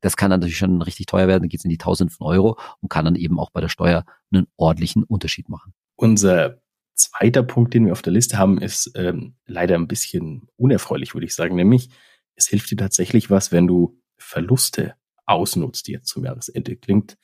Das 0.00 0.16
kann 0.16 0.30
dann 0.30 0.40
natürlich 0.40 0.58
schon 0.58 0.82
richtig 0.82 1.06
teuer 1.06 1.28
werden, 1.28 1.44
da 1.44 1.48
geht 1.48 1.60
es 1.60 1.64
in 1.64 1.70
die 1.70 1.78
Tausend 1.78 2.12
von 2.12 2.26
Euro 2.26 2.58
und 2.80 2.88
kann 2.88 3.04
dann 3.04 3.14
eben 3.14 3.38
auch 3.38 3.50
bei 3.50 3.60
der 3.60 3.68
Steuer 3.68 4.04
einen 4.32 4.46
ordentlichen 4.56 5.04
Unterschied 5.04 5.48
machen. 5.48 5.72
Unser 5.96 6.60
zweiter 6.94 7.42
Punkt, 7.42 7.72
den 7.72 7.86
wir 7.86 7.92
auf 7.92 8.02
der 8.02 8.12
Liste 8.12 8.36
haben, 8.36 8.60
ist 8.60 8.92
ähm, 8.96 9.36
leider 9.46 9.76
ein 9.76 9.88
bisschen 9.88 10.48
unerfreulich, 10.56 11.14
würde 11.14 11.26
ich 11.26 11.34
sagen. 11.34 11.56
Nämlich, 11.56 11.88
es 12.34 12.48
hilft 12.48 12.70
dir 12.70 12.76
tatsächlich 12.76 13.30
was, 13.30 13.52
wenn 13.52 13.66
du 13.66 13.98
Verluste 14.22 14.94
ausnutzt 15.26 15.88
jetzt 15.88 16.08
zum 16.08 16.24
Jahresende. 16.24 16.76
Klingt 16.76 17.18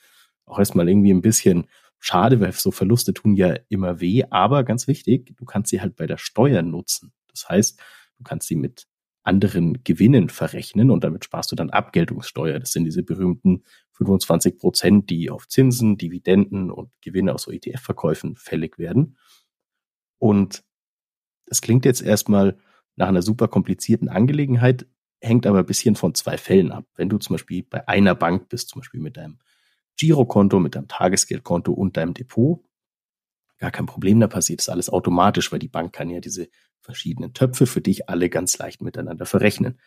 auch 0.45 0.59
erstmal 0.59 0.89
irgendwie 0.89 1.13
ein 1.13 1.23
bisschen 1.23 1.67
schade, 1.99 2.41
weil 2.41 2.53
so 2.53 2.71
Verluste 2.71 3.13
tun 3.13 3.35
ja 3.35 3.57
immer 3.69 4.01
weh, 4.01 4.25
aber 4.31 4.65
ganz 4.65 4.87
wichtig, 4.87 5.37
du 5.37 5.45
kannst 5.45 5.71
sie 5.71 5.81
halt 5.81 5.97
bei 5.97 6.07
der 6.07 6.19
Steuer 6.19 6.63
nutzen. 6.63 7.13
Das 7.29 7.49
heißt, 7.49 7.81
du 8.19 8.25
kannst 8.25 8.49
sie 8.49 8.57
mit 8.57 8.87
anderen 9.23 9.85
Gewinnen 9.85 10.31
verrechnen 10.31 10.91
und 10.91 11.05
damit 11.05 11.25
sparst 11.25 11.53
du 11.53 11.57
dann 11.57 11.71
Abgeltungssteuer. 11.71 12.59
Das 12.59 12.73
sind 12.73 12.85
diese 12.85 13.03
berühmten 13.03 13.63
25 13.93 14.57
Prozent, 14.57 15.11
die 15.11 15.29
auf 15.29 15.49
Zinsen, 15.49 15.99
Dividenden 15.99 16.71
und 16.71 16.91
Gewinne 17.03 17.35
aus 17.35 17.47
ETF-Verkäufen 17.47 18.37
fällig 18.37 18.79
werden. 18.79 19.19
Und 20.19 20.65
das 21.47 21.61
klingt 21.61 21.85
jetzt 21.85 22.01
erstmal 22.01 22.59
nach 22.97 23.09
einer 23.09 23.23
super 23.23 23.49
komplizierten 23.49 24.09
Angelegenheit, 24.09 24.87
hängt 25.21 25.47
aber 25.47 25.61
ein 25.61 25.67
bisschen 25.67 25.97
von 25.97 26.15
zwei 26.15 26.39
Fällen 26.39 26.73
ab. 26.73 26.85
Wenn 26.97 27.09
du 27.09 27.19
zum 27.19 27.35
Beispiel 27.35 27.65
bei 27.65 27.87
einer 27.89 28.15
Bank 28.15 28.49
bist, 28.49 28.71
zum 28.71 28.81
Beispiel 28.81 29.01
mit 29.01 29.17
deinem 29.17 29.39
Girokonto, 29.99 30.61
mit 30.61 30.77
deinem 30.77 30.89
Tagesgeldkonto 30.89 31.73
und 31.73 31.97
deinem 31.97 32.15
Depot. 32.15 32.65
Gar 33.59 33.73
kein 33.73 33.87
Problem, 33.87 34.21
da 34.21 34.29
passiert 34.29 34.61
das 34.61 34.69
alles 34.69 34.89
automatisch, 34.89 35.51
weil 35.51 35.59
die 35.59 35.69
Bank 35.69 35.93
kann 35.93 36.11
ja 36.11 36.21
diese 36.21 36.49
verschiedenen 36.81 37.35
Töpfe 37.35 37.67
für 37.67 37.81
dich 37.81 38.09
alle 38.09 38.31
ganz 38.31 38.57
leicht 38.59 38.81
miteinander 38.81 39.27
verrechnen. 39.27 39.81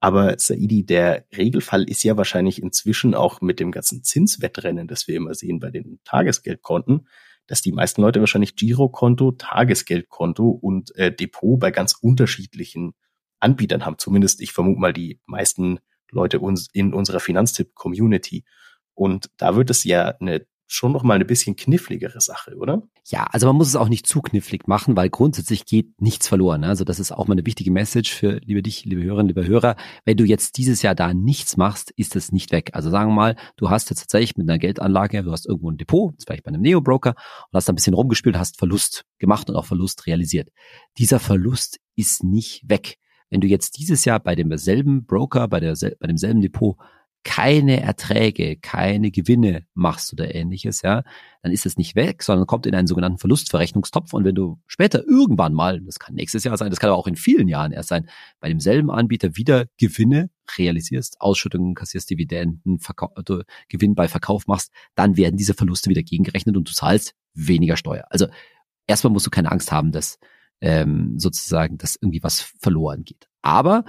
Aber 0.00 0.38
Saidi, 0.38 0.86
der 0.86 1.26
Regelfall 1.36 1.84
ist 1.84 2.02
ja 2.04 2.16
wahrscheinlich 2.16 2.62
inzwischen 2.62 3.14
auch 3.14 3.40
mit 3.40 3.60
dem 3.60 3.72
ganzen 3.72 4.04
Zinswettrennen, 4.04 4.86
das 4.88 5.08
wir 5.08 5.16
immer 5.16 5.34
sehen 5.34 5.58
bei 5.58 5.70
den 5.70 6.00
Tagesgeldkonten, 6.04 7.08
dass 7.46 7.62
die 7.62 7.72
meisten 7.72 8.00
Leute 8.00 8.20
wahrscheinlich 8.20 8.56
Girokonto, 8.56 9.32
Tagesgeldkonto 9.32 10.48
und 10.48 10.94
äh, 10.96 11.12
Depot 11.14 11.58
bei 11.58 11.70
ganz 11.70 11.94
unterschiedlichen 12.00 12.94
Anbietern 13.40 13.84
haben. 13.84 13.98
Zumindest, 13.98 14.40
ich 14.40 14.52
vermute 14.52 14.80
mal, 14.80 14.92
die 14.92 15.20
meisten 15.26 15.80
Leute 16.10 16.40
uns 16.40 16.68
in 16.72 16.94
unserer 16.94 17.20
Finanztipp-Community. 17.20 18.44
Und 18.94 19.30
da 19.36 19.56
wird 19.56 19.70
es 19.70 19.84
ja 19.84 20.14
eine 20.20 20.46
schon 20.68 20.92
noch 20.92 21.02
mal 21.02 21.14
eine 21.14 21.24
bisschen 21.24 21.56
kniffligere 21.56 22.20
Sache, 22.20 22.54
oder? 22.56 22.82
Ja, 23.06 23.24
also 23.30 23.46
man 23.46 23.56
muss 23.56 23.68
es 23.68 23.76
auch 23.76 23.88
nicht 23.88 24.06
zu 24.06 24.20
knifflig 24.20 24.68
machen, 24.68 24.96
weil 24.96 25.08
grundsätzlich 25.08 25.64
geht 25.64 26.00
nichts 26.00 26.28
verloren. 26.28 26.62
Also 26.62 26.84
das 26.84 27.00
ist 27.00 27.10
auch 27.10 27.26
mal 27.26 27.32
eine 27.32 27.46
wichtige 27.46 27.70
Message 27.70 28.12
für 28.12 28.38
liebe 28.44 28.62
dich, 28.62 28.84
liebe 28.84 29.02
Hörerinnen, 29.02 29.28
liebe 29.28 29.46
Hörer. 29.46 29.76
Wenn 30.04 30.18
du 30.18 30.24
jetzt 30.24 30.58
dieses 30.58 30.82
Jahr 30.82 30.94
da 30.94 31.14
nichts 31.14 31.56
machst, 31.56 31.90
ist 31.92 32.16
es 32.16 32.32
nicht 32.32 32.52
weg. 32.52 32.70
Also 32.74 32.90
sagen 32.90 33.10
wir 33.10 33.14
mal, 33.14 33.36
du 33.56 33.70
hast 33.70 33.88
jetzt 33.88 34.00
tatsächlich 34.00 34.36
mit 34.36 34.48
einer 34.48 34.58
Geldanlage, 34.58 35.22
du 35.22 35.32
hast 35.32 35.46
irgendwo 35.46 35.70
ein 35.70 35.78
Depot, 35.78 36.14
vielleicht 36.22 36.44
bei 36.44 36.48
einem 36.48 36.60
Neo-Broker 36.60 37.10
und 37.10 37.56
hast 37.56 37.68
da 37.68 37.72
ein 37.72 37.76
bisschen 37.76 37.94
rumgespielt, 37.94 38.36
hast 38.36 38.58
Verlust 38.58 39.04
gemacht 39.18 39.48
und 39.48 39.56
auch 39.56 39.64
Verlust 39.64 40.06
realisiert. 40.06 40.50
Dieser 40.98 41.18
Verlust 41.18 41.78
ist 41.96 42.22
nicht 42.22 42.68
weg. 42.68 42.98
Wenn 43.30 43.40
du 43.40 43.46
jetzt 43.46 43.78
dieses 43.78 44.04
Jahr 44.04 44.20
bei 44.20 44.34
demselben 44.34 45.04
Broker, 45.04 45.48
bei, 45.48 45.60
der, 45.60 45.76
bei 45.98 46.06
demselben 46.06 46.40
Depot 46.40 46.76
keine 47.24 47.82
Erträge, 47.82 48.56
keine 48.56 49.10
Gewinne 49.10 49.66
machst 49.74 50.12
oder 50.12 50.34
ähnliches, 50.34 50.82
ja, 50.82 51.02
dann 51.42 51.52
ist 51.52 51.66
es 51.66 51.76
nicht 51.76 51.94
weg, 51.94 52.22
sondern 52.22 52.46
kommt 52.46 52.64
in 52.64 52.74
einen 52.74 52.86
sogenannten 52.86 53.18
Verlustverrechnungstopf. 53.18 54.12
Und 54.14 54.24
wenn 54.24 54.34
du 54.34 54.58
später 54.66 55.04
irgendwann 55.06 55.52
mal, 55.52 55.80
das 55.80 55.98
kann 55.98 56.14
nächstes 56.14 56.44
Jahr 56.44 56.56
sein, 56.56 56.70
das 56.70 56.78
kann 56.78 56.88
aber 56.88 56.98
auch 56.98 57.06
in 57.06 57.16
vielen 57.16 57.48
Jahren 57.48 57.72
erst 57.72 57.90
sein, 57.90 58.08
bei 58.40 58.48
demselben 58.48 58.90
Anbieter 58.90 59.36
wieder 59.36 59.66
Gewinne 59.78 60.30
realisierst, 60.56 61.20
Ausschüttungen 61.20 61.74
kassierst, 61.74 62.08
Dividenden, 62.08 62.78
Verkau 62.78 63.10
also 63.14 63.42
Gewinn 63.68 63.94
bei 63.94 64.08
Verkauf 64.08 64.46
machst, 64.46 64.72
dann 64.94 65.16
werden 65.16 65.36
diese 65.36 65.54
Verluste 65.54 65.90
wieder 65.90 66.02
gegengerechnet 66.02 66.56
und 66.56 66.68
du 66.68 66.72
zahlst 66.72 67.14
weniger 67.34 67.76
Steuer. 67.76 68.06
Also 68.10 68.28
erstmal 68.86 69.12
musst 69.12 69.26
du 69.26 69.30
keine 69.30 69.52
Angst 69.52 69.70
haben, 69.70 69.92
dass 69.92 70.18
ähm, 70.60 71.18
sozusagen, 71.18 71.78
dass 71.78 71.96
irgendwie 72.00 72.22
was 72.22 72.40
verloren 72.60 73.04
geht. 73.04 73.28
Aber 73.42 73.84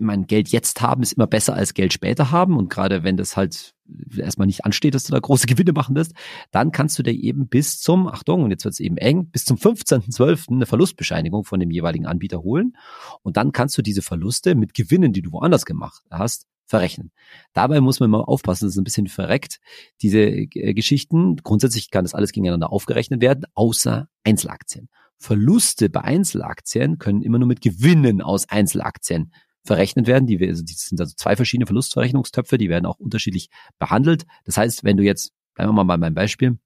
mein 0.00 0.26
Geld 0.26 0.48
jetzt 0.48 0.80
haben 0.80 1.02
ist 1.02 1.12
immer 1.12 1.26
besser 1.26 1.54
als 1.54 1.74
Geld 1.74 1.92
später 1.92 2.30
haben. 2.30 2.56
Und 2.56 2.68
gerade 2.68 3.02
wenn 3.04 3.16
das 3.16 3.36
halt 3.36 3.74
erstmal 4.16 4.46
nicht 4.46 4.64
ansteht, 4.64 4.94
dass 4.94 5.04
du 5.04 5.12
da 5.12 5.18
große 5.18 5.46
Gewinne 5.46 5.72
machen 5.72 5.94
wirst, 5.94 6.12
dann 6.50 6.72
kannst 6.72 6.98
du 6.98 7.02
dir 7.02 7.12
eben 7.12 7.48
bis 7.48 7.80
zum, 7.80 8.08
Achtung, 8.08 8.42
und 8.42 8.50
jetzt 8.50 8.64
wird 8.64 8.74
es 8.74 8.80
eben 8.80 8.96
eng, 8.96 9.26
bis 9.26 9.44
zum 9.44 9.56
15.12. 9.56 10.52
eine 10.52 10.66
Verlustbescheinigung 10.66 11.44
von 11.44 11.60
dem 11.60 11.70
jeweiligen 11.70 12.06
Anbieter 12.06 12.42
holen. 12.42 12.76
Und 13.22 13.36
dann 13.36 13.52
kannst 13.52 13.76
du 13.78 13.82
diese 13.82 14.02
Verluste 14.02 14.54
mit 14.54 14.74
Gewinnen, 14.74 15.12
die 15.12 15.22
du 15.22 15.32
woanders 15.32 15.64
gemacht 15.64 16.02
hast, 16.10 16.46
verrechnen. 16.64 17.12
Dabei 17.52 17.80
muss 17.80 18.00
man 18.00 18.10
mal 18.10 18.22
aufpassen, 18.22 18.66
das 18.66 18.74
ist 18.74 18.80
ein 18.80 18.84
bisschen 18.84 19.06
verreckt, 19.06 19.60
diese 20.02 20.18
äh, 20.18 20.74
Geschichten. 20.74 21.36
Grundsätzlich 21.36 21.90
kann 21.90 22.04
das 22.04 22.14
alles 22.14 22.32
gegeneinander 22.32 22.72
aufgerechnet 22.72 23.20
werden, 23.20 23.44
außer 23.54 24.08
Einzelaktien. 24.24 24.88
Verluste 25.18 25.88
bei 25.88 26.02
Einzelaktien 26.02 26.98
können 26.98 27.22
immer 27.22 27.38
nur 27.38 27.48
mit 27.48 27.60
Gewinnen 27.60 28.20
aus 28.20 28.48
Einzelaktien 28.48 29.32
verrechnet 29.64 30.06
werden. 30.06 30.26
Die, 30.26 30.38
also 30.46 30.62
die 30.62 30.74
sind 30.74 31.00
also 31.00 31.14
zwei 31.16 31.36
verschiedene 31.36 31.66
Verlustverrechnungstöpfe, 31.66 32.58
die 32.58 32.68
werden 32.68 32.86
auch 32.86 32.98
unterschiedlich 32.98 33.48
behandelt. 33.78 34.24
Das 34.44 34.56
heißt, 34.56 34.84
wenn 34.84 34.96
du 34.96 35.02
jetzt, 35.02 35.32
bleiben 35.54 35.70
wir 35.70 35.84
mal 35.84 35.84
bei 35.84 35.96
meinem 35.96 36.14
Beispiel, 36.14 36.58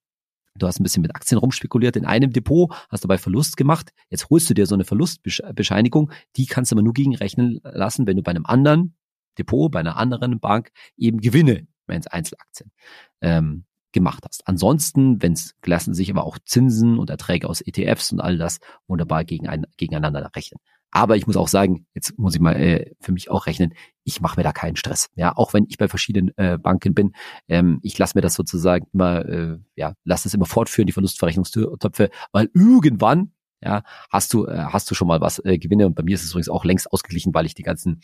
du 0.56 0.66
hast 0.66 0.80
ein 0.80 0.82
bisschen 0.82 1.02
mit 1.02 1.14
Aktien 1.14 1.38
rumspekuliert 1.38 1.96
in 1.96 2.04
einem 2.04 2.32
Depot, 2.32 2.72
hast 2.88 3.04
dabei 3.04 3.18
Verlust 3.18 3.56
gemacht, 3.56 3.92
jetzt 4.10 4.28
holst 4.30 4.50
du 4.50 4.54
dir 4.54 4.66
so 4.66 4.74
eine 4.74 4.84
Verlustbescheinigung, 4.84 6.12
die 6.36 6.46
kannst 6.46 6.70
du 6.70 6.76
aber 6.76 6.82
nur 6.82 6.92
gegenrechnen 6.92 7.60
lassen, 7.62 8.06
wenn 8.06 8.16
du 8.16 8.22
bei 8.22 8.30
einem 8.30 8.46
anderen 8.46 8.96
Depot, 9.38 9.70
bei 9.70 9.80
einer 9.80 9.96
anderen 9.96 10.40
Bank 10.40 10.70
eben 10.96 11.20
Gewinne, 11.20 11.66
wenn 11.86 12.00
es 12.00 12.06
Einzelaktien, 12.06 12.72
ähm, 13.20 13.64
gemacht 13.92 14.24
hast. 14.26 14.46
Ansonsten, 14.46 15.22
wenn 15.22 15.32
es 15.32 15.54
lassen 15.64 15.94
sich 15.94 16.10
aber 16.10 16.24
auch 16.24 16.38
Zinsen 16.44 16.98
und 16.98 17.10
Erträge 17.10 17.48
aus 17.48 17.60
ETFs 17.60 18.12
und 18.12 18.20
all 18.20 18.38
das 18.38 18.58
wunderbar 18.86 19.24
gegen 19.24 19.48
ein, 19.48 19.66
gegeneinander 19.76 20.30
rechnen. 20.34 20.60
Aber 20.92 21.16
ich 21.16 21.26
muss 21.26 21.36
auch 21.36 21.48
sagen, 21.48 21.86
jetzt 21.94 22.18
muss 22.18 22.34
ich 22.34 22.40
mal 22.40 22.56
äh, 22.56 22.94
für 23.00 23.12
mich 23.12 23.30
auch 23.30 23.46
rechnen, 23.46 23.74
ich 24.02 24.20
mache 24.20 24.38
mir 24.38 24.42
da 24.42 24.52
keinen 24.52 24.76
Stress. 24.76 25.08
Ja, 25.14 25.36
auch 25.36 25.54
wenn 25.54 25.66
ich 25.68 25.78
bei 25.78 25.86
verschiedenen 25.86 26.36
äh, 26.36 26.58
Banken 26.58 26.94
bin, 26.94 27.12
ähm, 27.48 27.78
ich 27.82 27.96
lasse 27.96 28.16
mir 28.16 28.22
das 28.22 28.34
sozusagen 28.34 28.86
immer, 28.92 29.24
äh, 29.24 29.58
ja, 29.76 29.94
lasse 30.04 30.26
es 30.26 30.34
immer 30.34 30.46
fortführen, 30.46 30.86
die 30.86 30.92
Verlustverrechnungstöpfe, 30.92 32.10
weil 32.32 32.50
irgendwann 32.54 33.32
ja, 33.62 33.82
hast 34.10 34.32
du, 34.32 34.46
äh, 34.46 34.56
hast 34.56 34.90
du 34.90 34.94
schon 34.94 35.08
mal 35.08 35.20
was 35.20 35.38
äh, 35.44 35.58
Gewinne? 35.58 35.86
Und 35.86 35.94
bei 35.94 36.02
mir 36.02 36.14
ist 36.14 36.24
es 36.24 36.30
übrigens 36.30 36.48
auch 36.48 36.64
längst 36.64 36.90
ausgeglichen, 36.92 37.34
weil 37.34 37.46
ich 37.46 37.54
die 37.54 37.62
ganzen, 37.62 38.00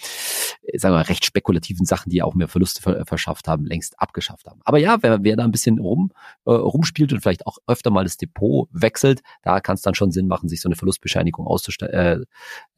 äh, 0.62 0.78
sagen 0.78 0.94
wir 0.94 0.98
mal, 0.98 1.04
recht 1.04 1.25
spekulativen 1.25 1.86
Sachen, 1.86 2.10
die 2.10 2.22
auch 2.22 2.34
mir 2.34 2.48
Verluste 2.48 2.82
ver 2.82 3.06
verschafft 3.06 3.48
haben, 3.48 3.64
längst 3.64 3.98
abgeschafft 4.00 4.46
haben. 4.46 4.60
Aber 4.64 4.78
ja, 4.78 4.98
wer, 5.02 5.22
wer 5.25 5.36
da 5.36 5.44
ein 5.44 5.52
bisschen 5.52 5.78
rum, 5.78 6.12
äh, 6.44 6.50
rumspielt 6.50 7.12
und 7.12 7.20
vielleicht 7.20 7.46
auch 7.46 7.58
öfter 7.66 7.90
mal 7.90 8.04
das 8.04 8.16
Depot 8.16 8.68
wechselt, 8.72 9.22
da 9.42 9.60
kann 9.60 9.75
es 9.75 9.82
dann 9.82 9.94
schon 9.94 10.12
Sinn 10.12 10.28
machen, 10.28 10.48
sich 10.48 10.60
so 10.60 10.68
eine 10.68 10.76
Verlustbescheinigung 10.76 11.46
auszustell 11.46 12.26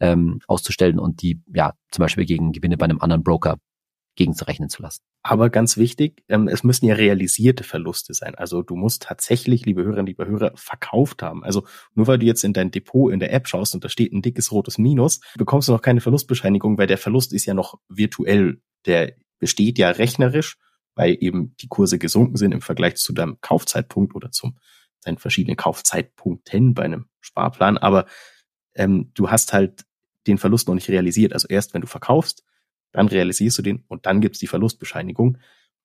äh, 0.01 0.09
ähm, 0.11 0.41
auszustellen 0.47 0.99
und 0.99 1.23
die, 1.23 1.41
ja, 1.53 1.75
zum 1.91 2.03
Beispiel 2.03 2.27
gegen 2.27 2.53
Gewinne 2.53 2.77
bei 2.77 2.85
einem 2.85 3.01
anderen 3.01 3.23
Broker 3.23 3.57
gegenzurechnen 4.19 4.69
zu 4.69 4.83
lassen. 4.83 5.03
Aber 5.23 5.49
ganz 5.49 5.77
wichtig, 5.77 6.25
ähm, 6.29 6.49
es 6.49 6.65
müssen 6.65 6.87
ja 6.87 6.97
realisierte 6.97 7.63
Verluste 7.63 8.15
sein. 8.15 8.35
Also 8.35 8.63
du 8.63 8.75
musst 8.75 9.05
tatsächlich, 9.05 9.65
liebe 9.65 9.85
Hörerinnen, 9.85 10.07
liebe 10.07 10.27
Hörer, 10.27 10.53
verkauft 10.57 11.23
haben. 11.23 11.45
Also 11.45 11.65
nur 11.95 12.09
weil 12.09 12.19
du 12.19 12.27
jetzt 12.27 12.43
in 12.43 12.53
dein 12.53 12.73
Depot 12.73 13.13
in 13.13 13.21
der 13.21 13.33
App 13.33 13.47
schaust 13.47 13.75
und 13.75 13.85
da 13.85 13.89
steht 13.89 14.13
ein 14.13 14.21
dickes 14.21 14.51
rotes 14.51 14.77
Minus, 14.77 15.21
bekommst 15.37 15.69
du 15.69 15.73
noch 15.73 15.83
keine 15.83 16.01
Verlustbescheinigung, 16.01 16.77
weil 16.79 16.89
der 16.89 16.99
Verlust 16.99 17.33
ist 17.33 17.47
ja 17.47 17.55
noch 17.55 17.79
virtuell. 17.89 18.61
Der 18.87 19.15
besteht 19.39 19.79
ja 19.79 19.91
rechnerisch, 19.91 20.59
weil 20.97 21.17
eben 21.21 21.55
die 21.61 21.69
Kurse 21.69 21.99
gesunken 21.99 22.37
sind 22.37 22.51
im 22.51 22.61
Vergleich 22.61 22.97
zu 22.97 23.13
deinem 23.13 23.41
Kaufzeitpunkt 23.41 24.17
oder 24.17 24.33
zum 24.33 24.59
deinen 25.05 25.19
verschiedenen 25.19 25.57
Kaufzeitpunkten 25.57 26.75
bei 26.75 26.83
einem 26.83 27.07
Sparplan. 27.21 27.79
Aber 27.79 28.07
ähm, 28.75 29.13
du 29.15 29.31
hast 29.31 29.53
halt 29.53 29.85
den 30.27 30.39
Verlust 30.39 30.67
noch 30.67 30.75
nicht 30.75 30.89
realisiert. 30.89 31.33
Also 31.33 31.47
erst 31.47 31.73
wenn 31.73 31.83
du 31.83 31.87
verkaufst, 31.87 32.43
dann 32.93 33.09
realisierst 33.09 33.59
du 33.59 33.63
den 33.63 33.85
und 33.89 34.07
dann 34.07 34.21
gibt's 34.21 34.39
die 34.39 34.47
Verlustbescheinigung. 34.47 35.39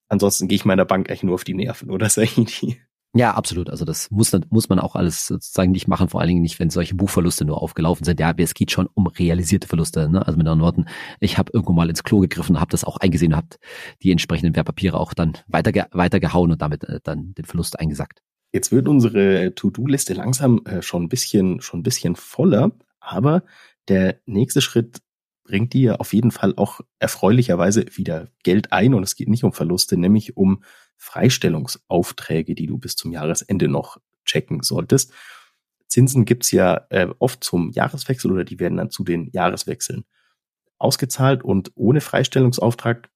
Ansonsten 0.08 0.48
gehe 0.48 0.56
ich 0.56 0.66
meiner 0.66 0.86
Bank 0.86 1.10
eigentlich 1.10 1.24
nur 1.24 1.36
auf 1.36 1.44
die 1.44 1.54
Nerven, 1.54 1.90
oder 1.90 2.08
die? 2.28 2.78
Ja, 3.16 3.36
absolut. 3.36 3.70
Also 3.70 3.86
das 3.86 4.10
muss, 4.10 4.32
muss 4.50 4.70
man 4.70 4.80
auch 4.80 4.96
alles 4.96 5.28
sozusagen 5.28 5.72
nicht 5.72 5.88
machen, 5.88 6.10
vor 6.10 6.20
allen 6.20 6.30
Dingen 6.30 6.42
nicht, 6.42 6.60
wenn 6.60 6.72
solche 6.72 6.96
Buchverluste 6.96 7.46
nur 7.46 7.62
aufgelaufen 7.62 8.04
sind. 8.06 8.20
Ja, 8.20 8.34
es 8.36 8.56
geht 8.56 8.72
schon 8.72 8.90
um 8.96 9.06
realisierte 9.06 9.68
Verluste. 9.68 10.10
Ne? 10.10 10.26
Also 10.26 10.36
mit 10.36 10.48
anderen 10.48 10.62
Worten, 10.62 10.86
ich 11.20 11.38
habe 11.38 11.52
irgendwo 11.54 11.74
mal 11.74 11.90
ins 11.90 12.04
Klo 12.04 12.22
gegriffen, 12.22 12.60
habe 12.60 12.72
das 12.72 12.84
auch 12.84 12.98
eingesehen, 12.98 13.36
habe 13.36 13.50
die 14.02 14.12
entsprechenden 14.12 14.56
Wertpapiere 14.56 15.00
auch 15.00 15.14
dann 15.14 15.34
weiterge 15.48 15.86
weitergehauen 15.92 16.52
und 16.52 16.62
damit 16.64 16.86
äh, 16.86 17.02
dann 17.04 17.36
den 17.36 17.46
Verlust 17.46 17.80
eingesackt. 17.80 18.24
Jetzt 18.52 18.72
wird 18.72 18.88
unsere 18.88 19.54
To-Do-Liste 19.54 20.16
langsam 20.16 20.62
äh, 20.66 20.82
schon 20.82 21.04
ein 21.04 21.10
bisschen, 21.10 21.62
schon 21.62 21.82
ein 21.82 21.84
bisschen 21.84 22.16
voller, 22.16 22.72
aber 23.00 23.44
der 23.90 24.22
nächste 24.26 24.62
Schritt 24.62 25.02
bringt 25.44 25.74
dir 25.74 26.00
auf 26.00 26.14
jeden 26.14 26.32
Fall 26.32 26.54
auch 26.56 26.82
erfreulicherweise 27.00 27.86
wieder 27.92 28.30
Geld 28.44 28.72
ein 28.72 28.94
und 28.94 29.04
es 29.04 29.16
geht 29.16 29.30
nicht 29.30 29.44
um 29.44 29.54
Verluste, 29.54 29.98
nämlich 29.98 30.38
um 30.38 30.64
Freistellungsaufträge, 30.98 32.56
die 32.56 32.68
du 32.68 32.78
bis 32.78 32.96
zum 32.96 33.12
Jahresende 33.12 33.68
noch 33.68 33.98
checken 34.26 34.64
solltest. 34.64 35.12
Zinsen 35.88 36.26
gibt's 36.26 36.52
ja 36.52 36.86
äh, 36.90 37.08
oft 37.20 37.44
zum 37.44 37.72
Jahreswechsel 37.72 38.32
oder 38.32 38.46
die 38.46 38.60
werden 38.60 38.78
dann 38.78 38.90
zu 38.90 39.04
den 39.04 39.30
Jahreswechseln 39.32 40.06
ausgezahlt 40.78 41.44
und 41.44 41.72
ohne 41.76 42.02
Freistellungsauftrag 42.02 43.10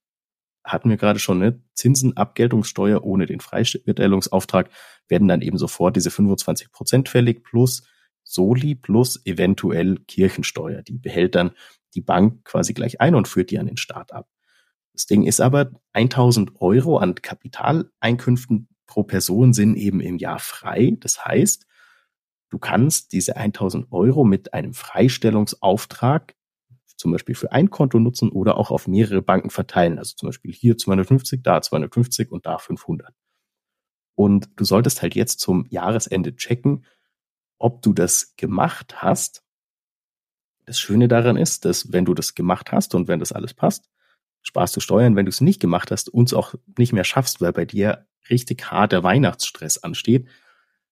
hatten 0.63 0.89
wir 0.89 0.97
gerade 0.97 1.19
schon, 1.19 1.39
ne? 1.39 1.61
Zinsen, 1.73 2.17
Abgeltungssteuer 2.17 3.03
ohne 3.03 3.25
den 3.25 3.39
Freistellungsauftrag 3.39 4.69
werden 5.07 5.27
dann 5.27 5.41
eben 5.41 5.57
sofort 5.57 5.95
diese 5.95 6.11
25 6.11 6.71
Prozent 6.71 7.09
fällig 7.09 7.43
plus 7.43 7.83
Soli 8.23 8.75
plus 8.75 9.25
eventuell 9.25 9.97
Kirchensteuer. 10.07 10.81
Die 10.81 10.97
behält 10.97 11.35
dann 11.35 11.51
die 11.97 12.01
Bank 12.01 12.45
quasi 12.45 12.73
gleich 12.73 13.01
ein 13.01 13.15
und 13.15 13.27
führt 13.27 13.51
die 13.51 13.59
an 13.59 13.65
den 13.65 13.77
Staat 13.77 14.13
ab. 14.13 14.29
Das 14.93 15.05
Ding 15.05 15.23
ist 15.23 15.41
aber, 15.41 15.71
1000 15.93 16.61
Euro 16.61 16.97
an 16.97 17.15
Kapitaleinkünften 17.15 18.69
pro 18.85 19.03
Person 19.03 19.53
sind 19.53 19.75
eben 19.75 19.99
im 19.99 20.17
Jahr 20.17 20.39
frei. 20.39 20.95
Das 20.99 21.25
heißt, 21.25 21.67
du 22.49 22.57
kannst 22.57 23.11
diese 23.11 23.35
1000 23.35 23.91
Euro 23.91 24.23
mit 24.23 24.53
einem 24.53 24.73
Freistellungsauftrag 24.73 26.35
zum 26.97 27.11
Beispiel 27.11 27.35
für 27.35 27.51
ein 27.51 27.69
Konto 27.69 27.99
nutzen 27.99 28.29
oder 28.29 28.57
auch 28.57 28.71
auf 28.71 28.87
mehrere 28.87 29.21
Banken 29.21 29.49
verteilen. 29.49 29.99
Also 29.99 30.15
zum 30.15 30.29
Beispiel 30.29 30.51
hier 30.51 30.77
250, 30.77 31.43
da 31.43 31.61
250 31.61 32.31
und 32.31 32.45
da 32.45 32.57
500. 32.57 33.13
Und 34.15 34.49
du 34.55 34.65
solltest 34.65 35.03
halt 35.03 35.13
jetzt 35.13 35.39
zum 35.39 35.67
Jahresende 35.69 36.35
checken, 36.35 36.85
ob 37.59 37.83
du 37.83 37.93
das 37.93 38.35
gemacht 38.35 39.01
hast. 39.03 39.43
Das 40.67 40.79
Schöne 40.79 41.07
daran 41.07 41.37
ist, 41.37 41.63
dass 41.63 41.93
wenn 41.93 42.03
du 42.03 42.13
das 42.13 42.35
gemacht 42.35 42.73
hast 42.73 42.93
und 42.93 43.07
wenn 43.07 43.19
das 43.19 43.31
alles 43.31 43.53
passt, 43.53 43.89
sparst 44.41 44.75
du 44.75 44.81
Steuern. 44.81 45.15
Wenn 45.15 45.25
du 45.25 45.29
es 45.29 45.39
nicht 45.39 45.61
gemacht 45.61 45.91
hast, 45.91 46.09
uns 46.09 46.33
auch 46.33 46.55
nicht 46.77 46.91
mehr 46.91 47.05
schaffst, 47.05 47.39
weil 47.39 47.53
bei 47.53 47.63
dir 47.63 48.05
richtig 48.29 48.69
harter 48.69 49.01
Weihnachtsstress 49.01 49.77
ansteht, 49.77 50.27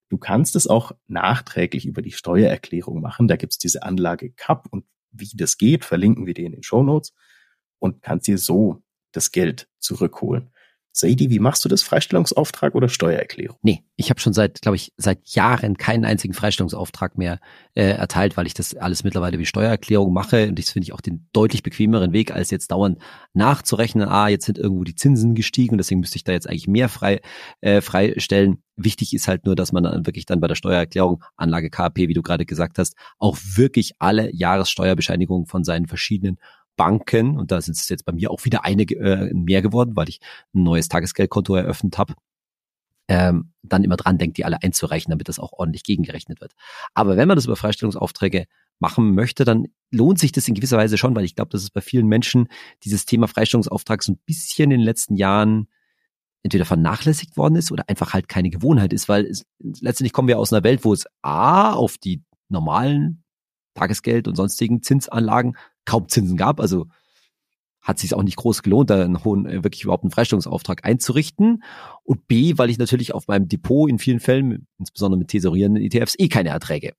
du 0.07 0.17
kannst 0.17 0.55
es 0.55 0.67
auch 0.67 0.93
nachträglich 1.07 1.85
über 1.85 2.01
die 2.01 2.13
Steuererklärung 2.13 3.01
machen. 3.01 3.27
Da 3.27 3.35
gibt's 3.35 3.57
diese 3.57 3.83
Anlage 3.83 4.31
CAP 4.31 4.67
und 4.71 4.85
wie 5.11 5.29
das 5.33 5.57
geht, 5.57 5.83
verlinken 5.83 6.25
wir 6.25 6.33
dir 6.33 6.45
in 6.45 6.53
den 6.53 6.63
Show 6.63 6.81
Notes 6.81 7.13
und 7.79 8.01
kannst 8.01 8.27
dir 8.27 8.37
so 8.37 8.81
das 9.11 9.33
Geld 9.33 9.67
zurückholen. 9.79 10.51
Saidi, 10.97 11.29
wie 11.29 11.39
machst 11.39 11.65
du 11.65 11.69
das? 11.69 11.83
Freistellungsauftrag 11.83 12.73
oder 12.73 12.87
Steuererklärung? 12.87 13.57
Nee, 13.61 13.83
ich 13.97 14.09
habe 14.09 14.21
schon 14.21 14.31
seit, 14.31 14.61
glaube 14.61 14.77
ich, 14.77 14.93
seit 14.95 15.27
Jahren 15.27 15.75
keinen 15.75 16.05
einzigen 16.05 16.33
Freistellungsauftrag 16.33 17.17
mehr 17.17 17.41
äh, 17.73 17.83
erteilt, 17.83 18.37
weil 18.37 18.47
ich 18.47 18.53
das 18.53 18.75
alles 18.75 19.03
mittlerweile 19.03 19.37
wie 19.37 19.45
Steuererklärung 19.45 20.13
mache. 20.13 20.47
Und 20.47 20.57
das 20.57 20.69
finde 20.69 20.85
ich 20.85 20.93
auch 20.93 21.01
den 21.01 21.27
deutlich 21.33 21.63
bequemeren 21.63 22.13
Weg, 22.13 22.31
als 22.31 22.49
jetzt 22.49 22.71
dauernd 22.71 22.99
nachzurechnen, 23.33 24.07
ah, 24.07 24.29
jetzt 24.29 24.45
sind 24.45 24.57
irgendwo 24.57 24.85
die 24.85 24.95
Zinsen 24.95 25.35
gestiegen, 25.35 25.77
deswegen 25.77 25.99
müsste 25.99 26.15
ich 26.15 26.23
da 26.23 26.31
jetzt 26.31 26.47
eigentlich 26.47 26.69
mehr 26.69 26.87
frei 26.87 27.19
äh, 27.59 27.81
freistellen. 27.81 28.63
Wichtig 28.77 29.13
ist 29.13 29.27
halt 29.27 29.45
nur, 29.45 29.57
dass 29.57 29.73
man 29.73 29.83
dann 29.83 30.05
wirklich 30.05 30.25
dann 30.25 30.39
bei 30.39 30.47
der 30.47 30.55
Steuererklärung, 30.55 31.21
Anlage 31.35 31.69
KP, 31.69 32.07
wie 32.07 32.13
du 32.13 32.21
gerade 32.21 32.45
gesagt 32.45 32.77
hast, 32.77 32.95
auch 33.19 33.37
wirklich 33.41 33.95
alle 33.99 34.33
Jahressteuerbescheinigungen 34.33 35.45
von 35.45 35.65
seinen 35.65 35.87
verschiedenen 35.87 36.37
Banken, 36.75 37.37
und 37.37 37.51
da 37.51 37.61
sind 37.61 37.77
es 37.77 37.89
jetzt 37.89 38.05
bei 38.05 38.13
mir 38.13 38.31
auch 38.31 38.45
wieder 38.45 38.65
eine 38.65 38.83
äh, 38.83 39.33
mehr 39.33 39.61
geworden, 39.61 39.95
weil 39.95 40.09
ich 40.09 40.19
ein 40.53 40.63
neues 40.63 40.87
Tagesgeldkonto 40.89 41.55
eröffnet 41.55 41.97
habe, 41.97 42.13
ähm, 43.07 43.51
dann 43.61 43.83
immer 43.83 43.97
dran 43.97 44.17
denkt, 44.17 44.37
die 44.37 44.45
alle 44.45 44.61
einzureichen, 44.63 45.11
damit 45.11 45.29
das 45.29 45.39
auch 45.39 45.53
ordentlich 45.53 45.83
gegengerechnet 45.83 46.41
wird. 46.41 46.53
Aber 46.93 47.17
wenn 47.17 47.27
man 47.27 47.35
das 47.35 47.45
über 47.45 47.55
Freistellungsaufträge 47.55 48.45
machen 48.79 49.13
möchte, 49.13 49.45
dann 49.45 49.67
lohnt 49.91 50.19
sich 50.19 50.31
das 50.31 50.47
in 50.47 50.55
gewisser 50.55 50.77
Weise 50.77 50.97
schon, 50.97 51.15
weil 51.15 51.23
ich 51.23 51.35
glaube, 51.35 51.51
dass 51.51 51.61
es 51.61 51.69
bei 51.69 51.81
vielen 51.81 52.07
Menschen 52.07 52.47
dieses 52.83 53.05
Thema 53.05 53.27
Freistellungsauftrag 53.27 54.03
so 54.03 54.13
ein 54.13 54.19
bisschen 54.25 54.71
in 54.71 54.79
den 54.79 54.85
letzten 54.85 55.15
Jahren 55.15 55.67
entweder 56.43 56.65
vernachlässigt 56.65 57.37
worden 57.37 57.55
ist 57.55 57.71
oder 57.71 57.87
einfach 57.87 58.13
halt 58.13 58.27
keine 58.27 58.49
Gewohnheit 58.49 58.93
ist, 58.93 59.09
weil 59.09 59.25
es, 59.25 59.45
letztendlich 59.59 60.13
kommen 60.13 60.27
wir 60.27 60.37
aus 60.37 60.53
einer 60.53 60.63
Welt, 60.63 60.83
wo 60.83 60.93
es 60.93 61.05
A 61.21 61.73
auf 61.73 61.97
die 61.97 62.23
normalen 62.49 63.23
Tagesgeld 63.73 64.27
und 64.27 64.35
sonstigen 64.35 64.81
Zinsanlagen 64.81 65.57
kaum 65.85 66.09
Zinsen 66.09 66.37
gab. 66.37 66.59
Also 66.59 66.87
hat 67.81 67.99
sich 67.99 68.13
auch 68.15 68.23
nicht 68.23 68.37
groß 68.37 68.63
gelohnt, 68.63 68.89
da 68.89 69.03
einen 69.03 69.23
hohen, 69.23 69.45
äh, 69.45 69.63
wirklich 69.63 69.83
überhaupt 69.83 70.03
einen 70.03 70.11
Freistellungsauftrag 70.11 70.83
einzurichten. 70.83 71.63
Und 72.03 72.27
B, 72.27 72.57
weil 72.57 72.69
ich 72.69 72.79
natürlich 72.79 73.13
auf 73.13 73.27
meinem 73.27 73.47
Depot 73.47 73.89
in 73.89 73.99
vielen 73.99 74.19
Fällen, 74.19 74.67
insbesondere 74.79 75.19
mit 75.19 75.27
tesorierenden 75.27 75.83
ETFs, 75.83 76.15
eh 76.17 76.27
keine 76.27 76.49
Erträge 76.49 76.93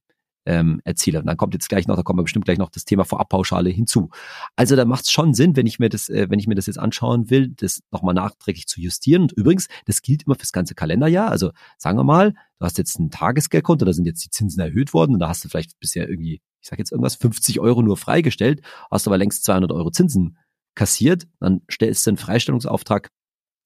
ähm, 0.47 0.81
erziele. 0.85 1.19
Und 1.19 1.27
dann 1.27 1.37
kommt 1.37 1.55
jetzt 1.55 1.69
gleich 1.69 1.87
noch, 1.87 1.97
da 1.97 2.03
kommen 2.03 2.21
wir 2.21 2.23
bestimmt 2.23 2.45
gleich 2.45 2.59
noch 2.59 2.71
das 2.71 2.85
Thema 2.85 3.05
Vorabpauschale 3.05 3.69
hinzu. 3.69 4.11
Also 4.55 4.77
da 4.77 4.85
macht 4.85 5.05
es 5.05 5.11
schon 5.11 5.35
Sinn, 5.35 5.57
wenn 5.57 5.67
ich 5.67 5.79
mir 5.79 5.89
das, 5.89 6.09
äh, 6.09 6.31
wenn 6.31 6.39
ich 6.39 6.47
mir 6.47 6.55
das 6.55 6.67
jetzt 6.67 6.79
anschauen 6.79 7.31
will, 7.31 7.49
das 7.49 7.83
nochmal 7.91 8.15
nachträglich 8.15 8.67
zu 8.67 8.81
justieren. 8.81 9.23
Und 9.23 9.33
übrigens, 9.33 9.67
das 9.85 10.03
gilt 10.03 10.23
immer 10.25 10.37
fürs 10.37 10.53
ganze 10.53 10.75
Kalenderjahr. 10.75 11.31
Also 11.31 11.51
sagen 11.79 11.99
wir 11.99 12.05
mal, 12.05 12.33
du 12.33 12.65
hast 12.65 12.79
jetzt 12.79 12.99
ein 12.99 13.11
Tagesgeldkonto, 13.11 13.85
da 13.85 13.93
sind 13.93 14.07
jetzt 14.07 14.25
die 14.25 14.31
Zinsen 14.31 14.61
erhöht 14.61 14.95
worden 14.95 15.15
und 15.15 15.19
da 15.19 15.29
hast 15.29 15.45
du 15.45 15.49
vielleicht 15.49 15.79
bisher 15.81 16.09
irgendwie, 16.09 16.41
ich 16.67 16.71
sage 16.71 16.81
jetzt 16.81 16.91
irgendwas, 16.91 17.15
50 17.15 17.61
Euro 17.61 17.81
nur 17.81 17.97
freigestellt, 17.97 18.61
hast 18.91 19.07
aber 19.07 19.19
längst 19.19 19.45
200 19.45 19.71
Euro 19.71 19.93
Zinsen 19.93 20.37
kassiert, 20.75 21.29
dann 21.39 21.63
stellst 21.71 22.05
du 22.05 22.11
einen 22.11 22.17
Freistellungsauftrag 22.17 23.11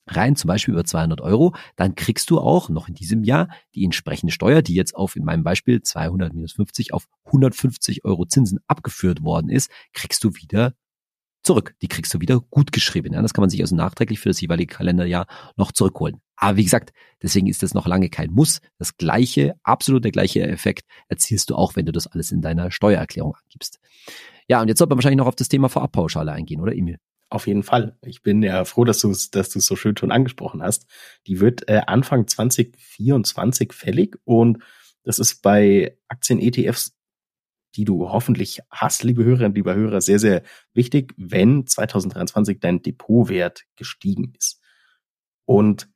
rein, 0.07 0.37
zum 0.37 0.49
Beispiel 0.49 0.75
über 0.75 0.85
200 0.85 1.23
Euro, 1.23 1.55
dann 1.77 1.95
kriegst 1.95 2.29
du 2.29 2.39
auch 2.39 2.69
noch 2.69 2.89
in 2.89 2.95
diesem 2.95 3.25
Jahr 3.25 3.49
die 3.75 3.85
entsprechende 3.85 4.35
Steuer, 4.35 4.61
die 4.61 4.75
jetzt 4.75 4.95
auf, 4.95 5.17
in 5.17 5.25
meinem 5.25 5.45
Beispiel 5.45 5.81
200 5.81 6.35
minus 6.35 6.53
50 6.53 6.93
auf 6.93 7.09
150 7.25 8.05
Euro 8.05 8.27
Zinsen 8.27 8.59
abgeführt 8.67 9.23
worden 9.23 9.49
ist, 9.49 9.71
kriegst 9.95 10.23
du 10.23 10.35
wieder 10.35 10.75
zurück. 11.43 11.75
Die 11.81 11.89
kriegst 11.89 12.13
du 12.13 12.21
wieder 12.21 12.39
gut 12.39 12.71
geschrieben. 12.71 13.15
Ja, 13.15 13.23
das 13.23 13.33
kann 13.33 13.43
man 13.43 13.51
sich 13.51 13.63
also 13.63 13.75
nachträglich 13.75 14.21
für 14.21 14.29
das 14.29 14.43
jeweilige 14.43 14.75
Kalenderjahr 14.75 15.27
noch 15.57 15.73
zurückholen. 15.73 16.21
Aber 16.41 16.57
wie 16.57 16.65
gesagt, 16.65 16.93
deswegen 17.23 17.47
ist 17.47 17.63
das 17.63 17.75
noch 17.75 17.87
lange 17.87 18.09
kein 18.09 18.31
Muss. 18.31 18.61
Das 18.79 18.97
gleiche, 18.97 19.57
absolut 19.63 20.05
der 20.05 20.11
gleiche 20.11 20.41
Effekt 20.41 20.87
erzielst 21.09 21.51
du 21.51 21.55
auch, 21.55 21.77
wenn 21.77 21.85
du 21.85 21.93
das 21.93 22.07
alles 22.07 22.33
in 22.33 22.41
deiner 22.41 22.71
Steuererklärung 22.71 23.37
angibst. 23.45 23.79
Ja, 24.49 24.63
und 24.63 24.69
jetzt 24.69 24.79
sollte 24.79 24.91
man 24.91 24.99
wahrscheinlich 24.99 25.19
noch 25.19 25.27
auf 25.27 25.37
das 25.37 25.49
Thema 25.49 25.69
Vorabpauschale 25.69 26.33
eingehen, 26.33 26.63
oder 26.63 26.75
Emil? 26.75 26.97
Auf 27.29 27.47
jeden 27.47 27.63
Fall. 27.63 27.97
Ich 28.03 28.23
bin 28.23 28.43
ja 28.43 28.65
froh, 28.65 28.85
dass 28.85 29.01
du 29.01 29.11
es 29.11 29.31
dass 29.31 29.53
so 29.53 29.77
schön 29.77 29.97
schon 29.99 30.11
angesprochen 30.11 30.63
hast. 30.63 30.87
Die 31.27 31.41
wird 31.41 31.69
äh, 31.69 31.83
Anfang 31.87 32.27
2024 32.27 33.75
fällig 33.75 34.17
und 34.25 34.63
das 35.05 35.19
ist 35.19 35.43
bei 35.43 35.97
Aktien-ETFs, 36.09 36.97
die 37.77 37.85
du 37.85 38.09
hoffentlich 38.09 38.61
hast, 38.71 39.05
liebe 39.05 39.25
Hörerinnen, 39.25 39.55
lieber 39.55 39.75
Hörer, 39.75 40.01
sehr, 40.01 40.19
sehr 40.19 40.43
wichtig, 40.73 41.13
wenn 41.19 41.67
2023 41.67 42.61
dein 42.61 42.83
Depotwert 42.83 43.65
gestiegen 43.77 44.33
ist. 44.37 44.61
Und 45.45 45.89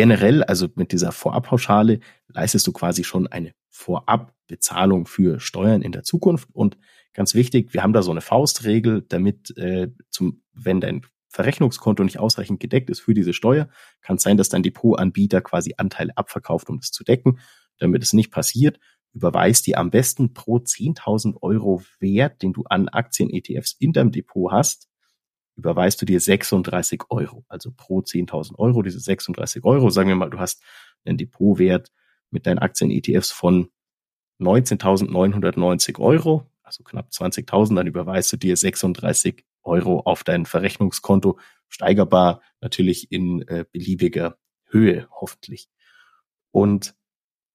generell, 0.00 0.42
also 0.42 0.68
mit 0.76 0.92
dieser 0.92 1.12
Vorabpauschale, 1.12 2.00
leistest 2.28 2.66
du 2.66 2.72
quasi 2.72 3.04
schon 3.04 3.26
eine 3.26 3.52
Vorabbezahlung 3.68 5.06
für 5.06 5.40
Steuern 5.40 5.82
in 5.82 5.92
der 5.92 6.02
Zukunft 6.02 6.48
und 6.52 6.78
Ganz 7.12 7.34
wichtig, 7.34 7.74
wir 7.74 7.82
haben 7.82 7.92
da 7.92 8.02
so 8.02 8.10
eine 8.10 8.20
Faustregel, 8.20 9.02
damit 9.02 9.56
äh, 9.56 9.88
zum, 10.10 10.42
wenn 10.52 10.80
dein 10.80 11.02
Verrechnungskonto 11.28 12.04
nicht 12.04 12.18
ausreichend 12.18 12.60
gedeckt 12.60 12.90
ist 12.90 13.00
für 13.00 13.14
diese 13.14 13.32
Steuer, 13.32 13.68
kann 14.00 14.16
es 14.16 14.22
sein, 14.22 14.36
dass 14.36 14.48
dein 14.48 14.62
Depotanbieter 14.62 15.40
quasi 15.40 15.74
Anteile 15.76 16.16
abverkauft, 16.16 16.68
um 16.68 16.78
das 16.78 16.90
zu 16.90 17.04
decken. 17.04 17.38
Damit 17.78 18.02
es 18.02 18.12
nicht 18.12 18.30
passiert, 18.30 18.78
überweist 19.12 19.66
dir 19.66 19.78
am 19.78 19.90
besten 19.90 20.34
pro 20.34 20.58
10.000 20.58 21.36
Euro 21.42 21.82
Wert, 21.98 22.42
den 22.42 22.52
du 22.52 22.64
an 22.64 22.88
Aktien-ETFs 22.88 23.76
in 23.78 23.92
deinem 23.92 24.12
Depot 24.12 24.52
hast, 24.52 24.88
überweist 25.60 26.00
du 26.00 26.06
dir 26.06 26.20
36 26.20 27.02
Euro. 27.10 27.44
Also 27.48 27.70
pro 27.70 28.00
10.000 28.00 28.58
Euro 28.58 28.82
diese 28.82 28.98
36 28.98 29.64
Euro. 29.64 29.90
Sagen 29.90 30.08
wir 30.08 30.16
mal, 30.16 30.30
du 30.30 30.38
hast 30.38 30.62
einen 31.04 31.18
Depotwert 31.18 31.92
mit 32.30 32.46
deinen 32.46 32.58
Aktien-ETFs 32.58 33.30
von 33.30 33.68
19.990 34.40 35.98
Euro, 35.98 36.46
also 36.62 36.82
knapp 36.82 37.10
20.000, 37.10 37.74
dann 37.74 37.86
überweist 37.86 38.32
du 38.32 38.36
dir 38.38 38.56
36 38.56 39.44
Euro 39.62 40.00
auf 40.00 40.24
dein 40.24 40.46
Verrechnungskonto, 40.46 41.38
steigerbar 41.68 42.40
natürlich 42.60 43.12
in 43.12 43.42
äh, 43.42 43.66
beliebiger 43.70 44.38
Höhe 44.64 45.08
hoffentlich. 45.10 45.68
Und 46.52 46.94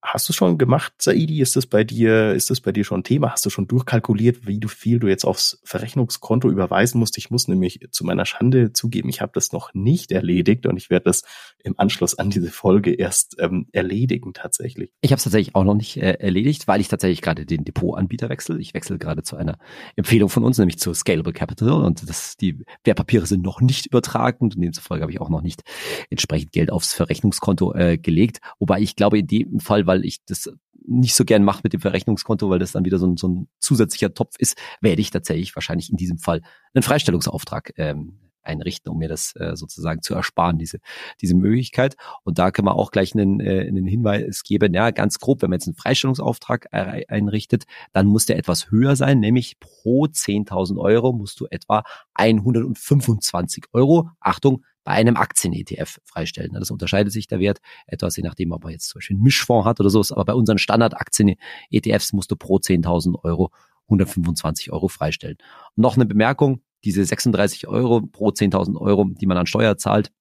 Hast 0.06 0.30
du 0.30 0.34
schon 0.34 0.60
gemacht, 0.60 0.94
Saidi? 1.00 1.42
Ist 1.42 1.56
das 1.56 1.66
bei 1.66 1.84
dir, 1.84 2.34
ist 2.34 2.52
das 2.52 2.62
bei 2.62 2.72
dir 2.72 2.84
schon 2.84 3.00
ein 3.00 3.04
Thema? 3.04 3.32
Hast 3.32 3.46
du 3.46 3.50
schon 3.50 3.68
durchkalkuliert, 3.68 4.46
wie 4.46 4.60
du 4.60 4.68
viel 4.68 5.00
du 5.00 5.08
jetzt 5.08 5.26
aufs 5.26 5.60
Verrechnungskonto 5.64 6.50
überweisen 6.50 7.00
musst? 7.00 7.18
Ich 7.18 7.32
muss 7.32 7.48
nämlich 7.48 7.80
zu 7.90 8.06
meiner 8.06 8.26
Schande 8.26 8.72
zugeben, 8.72 9.10
ich 9.10 9.22
habe 9.22 9.32
das 9.34 9.52
noch 9.52 9.74
nicht 9.74 10.12
erledigt 10.12 10.68
und 10.68 10.78
ich 10.78 10.92
werde 10.92 11.06
das 11.06 11.24
im 11.64 11.74
Anschluss 11.78 12.18
an 12.20 12.30
diese 12.30 12.52
Folge 12.52 12.94
erst 12.94 13.36
ähm, 13.40 13.68
erledigen 13.72 14.34
tatsächlich. 14.34 14.92
Ich 15.02 15.12
habe 15.12 15.18
es 15.18 15.24
tatsächlich 15.24 15.56
auch 15.56 15.64
noch 15.64 15.74
nicht 15.74 15.98
äh, 15.98 16.14
erledigt, 16.20 16.68
weil 16.68 16.82
ich 16.82 16.88
tatsächlich 16.88 17.24
gerade 17.24 17.46
den 17.48 17.66
Depotanbieter 17.66 18.30
wechsle. 18.30 18.60
Ich 18.60 18.76
wechsle 18.76 19.00
gerade 19.00 19.24
zu 19.24 19.36
einer 19.36 19.58
Empfehlung 19.96 20.30
von 20.30 20.44
uns, 20.44 20.60
nämlich 20.60 20.78
zu 20.78 20.94
Scalable 20.94 21.34
Capital 21.34 21.84
und 21.84 22.08
das, 22.08 22.38
die 22.38 22.64
Wertpapiere 22.84 23.26
sind 23.26 23.44
noch 23.44 23.60
nicht 23.60 23.88
übertragen 23.88 24.38
und 24.46 24.56
demzufolge 24.62 25.02
habe 25.02 25.12
ich 25.12 25.20
auch 25.20 25.30
noch 25.30 25.42
nicht 25.42 25.64
entsprechend 26.12 26.52
Geld 26.52 26.72
aufs 26.72 26.94
Verrechnungskonto 26.94 27.74
äh, 27.74 27.98
gelegt. 27.98 28.40
Wobei 28.60 28.80
ich 28.80 28.96
glaube, 28.96 29.18
in 29.18 29.28
dem 29.28 29.60
Fall, 29.60 29.88
weil 29.88 29.95
weil 29.96 30.06
ich 30.06 30.24
das 30.26 30.50
nicht 30.88 31.16
so 31.16 31.26
gern 31.26 31.44
mache 31.44 31.62
mit 31.64 31.74
dem 31.74 31.82
Verrechnungskonto, 31.82 32.50
weil 32.50 32.60
das 32.60 32.74
dann 32.74 32.86
wieder 32.86 33.00
so 33.00 33.08
ein, 33.08 33.18
so 33.18 33.28
ein 33.28 33.48
zusätzlicher 33.60 34.14
Topf 34.14 34.36
ist, 34.38 34.58
werde 34.82 35.02
ich 35.02 35.10
tatsächlich 35.10 35.56
wahrscheinlich 35.56 35.90
in 35.90 35.98
diesem 35.98 36.18
Fall 36.18 36.42
einen 36.74 36.84
Freistellungsauftrag 36.84 37.74
ähm, 37.78 38.20
einrichten, 38.44 38.92
um 38.92 39.00
mir 39.00 39.08
das 39.08 39.34
äh, 39.38 39.56
sozusagen 39.56 40.04
zu 40.04 40.14
ersparen, 40.14 40.60
diese, 40.60 40.80
diese 41.22 41.34
Möglichkeit. 41.34 41.96
Und 42.24 42.38
da 42.38 42.52
können 42.52 42.68
wir 42.68 42.76
auch 42.76 42.92
gleich 42.92 43.16
einen, 43.16 43.40
äh, 43.40 43.66
einen 43.68 43.88
Hinweis 43.88 44.44
geben, 44.44 44.74
ja, 44.74 44.92
ganz 44.92 45.18
grob, 45.18 45.42
wenn 45.42 45.50
man 45.50 45.58
jetzt 45.58 45.68
einen 45.68 45.76
Freistellungsauftrag 45.76 46.68
einrichtet, 46.72 47.64
dann 47.94 48.06
muss 48.06 48.26
der 48.26 48.38
etwas 48.38 48.70
höher 48.70 48.96
sein, 48.96 49.20
nämlich 49.20 49.60
pro 49.60 50.06
10.000 50.06 50.78
Euro 50.78 51.14
musst 51.14 51.40
du 51.40 51.48
etwa 51.50 51.84
125 52.14 53.66
Euro, 53.74 54.10
Achtung, 54.20 54.64
bei 54.86 54.94
einem 54.94 55.18
Aktien-ETF 55.18 56.00
freistellen. 56.06 56.54
Das 56.54 56.72
unterscheidet 56.72 57.12
sich 57.12 57.28
der 57.28 57.40
Wert 57.40 57.60
etwas, 57.88 58.16
je 58.16 58.24
nachdem, 58.24 58.54
ob 58.54 58.64
man 58.64 58.72
jetzt 58.72 58.88
zum 58.88 59.00
Beispiel 59.00 59.16
einen 59.16 59.24
Mischfonds 59.24 59.66
hat 59.68 59.82
oder 59.82 59.90
so. 59.90 60.02
Aber 60.12 60.24
bei 60.24 60.34
unseren 60.34 60.60
Standard-Aktien-ETFs 60.60 62.14
musst 62.14 62.32
du 62.32 62.38
pro 62.38 62.58
10.000 62.58 63.22
Euro 63.24 63.52
125 63.88 64.72
Euro 64.72 64.88
freistellen. 64.88 65.38
Und 65.76 65.82
noch 65.82 65.96
eine 65.96 66.06
Bemerkung, 66.06 66.62
diese 66.86 67.04
36 67.04 67.68
Euro 67.68 68.02
pro 68.02 68.30
10.000 68.30 68.80
Euro, 68.80 69.06
die 69.10 69.26
man 69.26 69.38
an 69.38 69.48
Steuer 69.48 69.78
zahlt, 69.78 70.12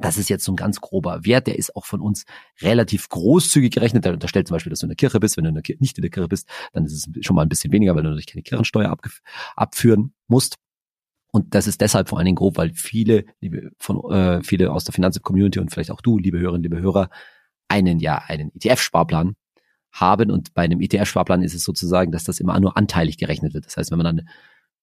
das 0.00 0.16
ist 0.16 0.28
jetzt 0.28 0.44
so 0.44 0.52
ein 0.52 0.56
ganz 0.56 0.80
grober 0.80 1.24
Wert, 1.24 1.48
der 1.48 1.58
ist 1.58 1.74
auch 1.74 1.84
von 1.84 2.00
uns 2.00 2.24
relativ 2.60 3.08
großzügig 3.08 3.72
gerechnet. 3.72 4.04
Der 4.04 4.12
unterstellt 4.12 4.46
zum 4.46 4.54
Beispiel, 4.54 4.70
dass 4.70 4.78
du 4.80 4.86
in 4.86 4.90
der 4.90 4.96
Kirche 4.96 5.18
bist. 5.18 5.36
Wenn 5.36 5.44
du 5.44 5.50
in 5.50 5.56
der 5.56 5.76
nicht 5.80 5.98
in 5.98 6.02
der 6.02 6.10
Kirche 6.10 6.28
bist, 6.28 6.48
dann 6.72 6.84
ist 6.84 6.92
es 6.92 7.24
schon 7.24 7.34
mal 7.34 7.42
ein 7.42 7.48
bisschen 7.48 7.72
weniger, 7.72 7.96
weil 7.96 8.02
du 8.02 8.10
natürlich 8.10 8.26
keine 8.26 8.42
Kirchensteuer 8.42 8.96
abführen 9.56 10.14
musst. 10.28 10.56
Und 11.38 11.54
das 11.54 11.68
ist 11.68 11.80
deshalb 11.80 12.08
vor 12.08 12.18
allen 12.18 12.26
Dingen 12.26 12.34
grob, 12.34 12.56
weil 12.56 12.72
viele, 12.74 13.24
liebe, 13.40 13.70
von, 13.78 14.10
äh, 14.10 14.42
viele 14.42 14.72
aus 14.72 14.82
der 14.82 14.92
Finanz-Community 14.92 15.60
und 15.60 15.70
vielleicht 15.70 15.92
auch 15.92 16.00
du, 16.00 16.18
liebe 16.18 16.40
Hörerinnen, 16.40 16.64
liebe 16.64 16.80
Hörer, 16.80 17.10
einen 17.68 18.00
ja 18.00 18.18
einen 18.26 18.50
ETF-Sparplan 18.56 19.36
haben. 19.92 20.32
Und 20.32 20.52
bei 20.54 20.62
einem 20.62 20.80
ETF-Sparplan 20.80 21.42
ist 21.42 21.54
es 21.54 21.62
sozusagen, 21.62 22.10
dass 22.10 22.24
das 22.24 22.40
immer 22.40 22.58
nur 22.58 22.76
anteilig 22.76 23.18
gerechnet 23.18 23.54
wird. 23.54 23.66
Das 23.66 23.76
heißt, 23.76 23.92
wenn 23.92 23.98
man 23.98 24.04
dann 24.06 24.18
einen 24.18 24.28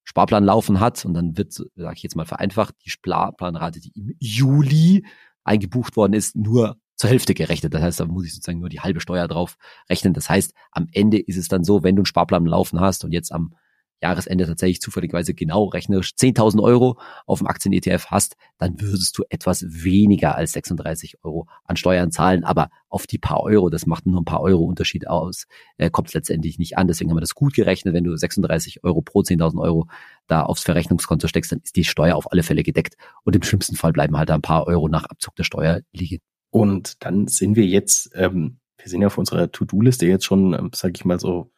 Sparplan 0.06 0.46
laufen 0.46 0.80
hat 0.80 1.04
und 1.04 1.14
dann 1.14 1.38
wird, 1.38 1.52
sage 1.52 1.94
ich 1.98 2.04
jetzt 2.04 2.16
mal 2.16 2.26
vereinfacht, 2.26 2.74
die 2.86 2.90
Sparplanrate, 2.90 3.82
die 3.82 3.92
im 3.94 4.16
Juli 4.20 5.06
eingebucht 5.44 5.98
worden 5.98 6.14
ist, 6.14 6.38
nur 6.38 6.78
zur 6.96 7.10
Hälfte 7.10 7.34
gerechnet. 7.34 7.74
Das 7.74 7.82
heißt, 7.82 8.00
da 8.00 8.06
muss 8.06 8.26
ich 8.26 8.34
sozusagen 8.34 8.60
nur 8.60 8.70
die 8.70 8.80
halbe 8.80 9.02
Steuer 9.02 9.28
drauf 9.28 9.58
rechnen. 9.90 10.14
Das 10.14 10.30
heißt, 10.30 10.54
am 10.72 10.88
Ende 10.94 11.20
ist 11.20 11.36
es 11.36 11.50
dann 11.50 11.66
so, 11.66 11.84
wenn 11.84 11.98
du 11.98 12.04
einen 12.04 12.06
Sparplan 12.06 12.46
laufen 12.46 12.80
hast 12.80 13.04
und 13.04 13.12
jetzt 13.12 13.34
am 13.34 13.54
Jahresende 14.02 14.46
tatsächlich 14.46 14.82
zufälligerweise 14.82 15.34
genau 15.34 15.66
rechnerisch 15.66 16.12
10.000 16.12 16.62
Euro 16.62 17.00
auf 17.26 17.40
dem 17.40 17.48
Aktien-ETF 17.48 18.08
hast, 18.08 18.36
dann 18.58 18.80
würdest 18.80 19.18
du 19.18 19.24
etwas 19.30 19.66
weniger 19.68 20.36
als 20.36 20.52
36 20.54 21.24
Euro 21.24 21.48
an 21.64 21.78
Steuern 21.78 22.12
zahlen. 22.12 22.44
Aber 22.44 22.70
auf 22.90 23.08
die 23.08 23.18
paar 23.18 23.42
Euro, 23.42 23.70
das 23.70 23.86
macht 23.86 24.06
nur 24.06 24.22
ein 24.22 24.26
paar 24.26 24.42
Euro 24.42 24.64
Unterschied 24.64 25.08
aus, 25.08 25.48
äh, 25.78 25.90
kommt 25.90 26.10
es 26.10 26.14
letztendlich 26.14 26.60
nicht 26.60 26.78
an. 26.78 26.88
Deswegen 26.88 27.10
haben 27.10 27.18
wir 27.18 27.22
das 27.22 27.36
gut 27.36 27.54
gerechnet. 27.54 27.94
Wenn 27.94 28.04
du 28.04 28.16
36 28.16 28.84
Euro 28.84 29.02
pro 29.02 29.22
10.000 29.22 29.62
Euro 29.62 29.88
da 30.28 30.44
aufs 30.44 30.64
Verrechnungskonto 30.64 31.28
steckst, 31.28 31.52
dann 31.52 31.60
ist 31.64 31.76
die 31.76 31.84
Steuer 31.84 32.16
auf 32.16 32.32
alle 32.32 32.44
Fälle 32.44 32.64
gedeckt. 32.64 32.96
Und 33.24 33.36
im 33.36 33.44
schlimmsten 33.44 33.76
Fall 33.76 33.94
bleiben 33.94 34.18
halt 34.18 34.32
ein 34.32 34.42
paar 34.42 34.68
Euro 34.68 34.88
nach 34.88 35.06
Abzug 35.06 35.36
der 35.36 35.44
Steuer 35.44 35.82
liegen. 35.92 36.20
Und 36.52 37.04
dann 37.04 37.28
sind 37.28 37.56
wir 37.56 37.66
jetzt, 37.66 38.12
ähm, 38.14 38.60
wir 38.78 38.88
sind 38.88 39.02
ja 39.02 39.08
auf 39.08 39.18
unserer 39.18 39.52
To-Do-Liste 39.52 40.06
jetzt 40.06 40.26
schon, 40.26 40.54
ähm, 40.54 40.72
sage 40.74 40.94
ich 40.96 41.06
mal 41.06 41.20
so, 41.20 41.52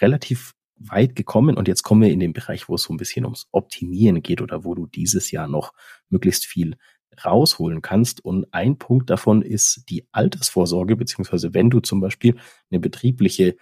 relativ 0.00 0.52
weit 0.88 1.16
gekommen 1.16 1.56
und 1.56 1.68
jetzt 1.68 1.82
kommen 1.82 2.02
wir 2.02 2.10
in 2.10 2.20
den 2.20 2.32
Bereich, 2.32 2.68
wo 2.68 2.74
es 2.74 2.82
so 2.82 2.92
ein 2.92 2.96
bisschen 2.96 3.24
ums 3.24 3.48
Optimieren 3.52 4.22
geht 4.22 4.40
oder 4.40 4.64
wo 4.64 4.74
du 4.74 4.86
dieses 4.86 5.30
Jahr 5.30 5.48
noch 5.48 5.72
möglichst 6.08 6.46
viel 6.46 6.76
rausholen 7.24 7.82
kannst. 7.82 8.24
Und 8.24 8.46
ein 8.52 8.78
Punkt 8.78 9.10
davon 9.10 9.42
ist 9.42 9.84
die 9.88 10.06
Altersvorsorge, 10.12 10.96
beziehungsweise 10.96 11.54
wenn 11.54 11.70
du 11.70 11.80
zum 11.80 12.00
Beispiel 12.00 12.36
eine 12.70 12.80
betriebliche 12.80 13.56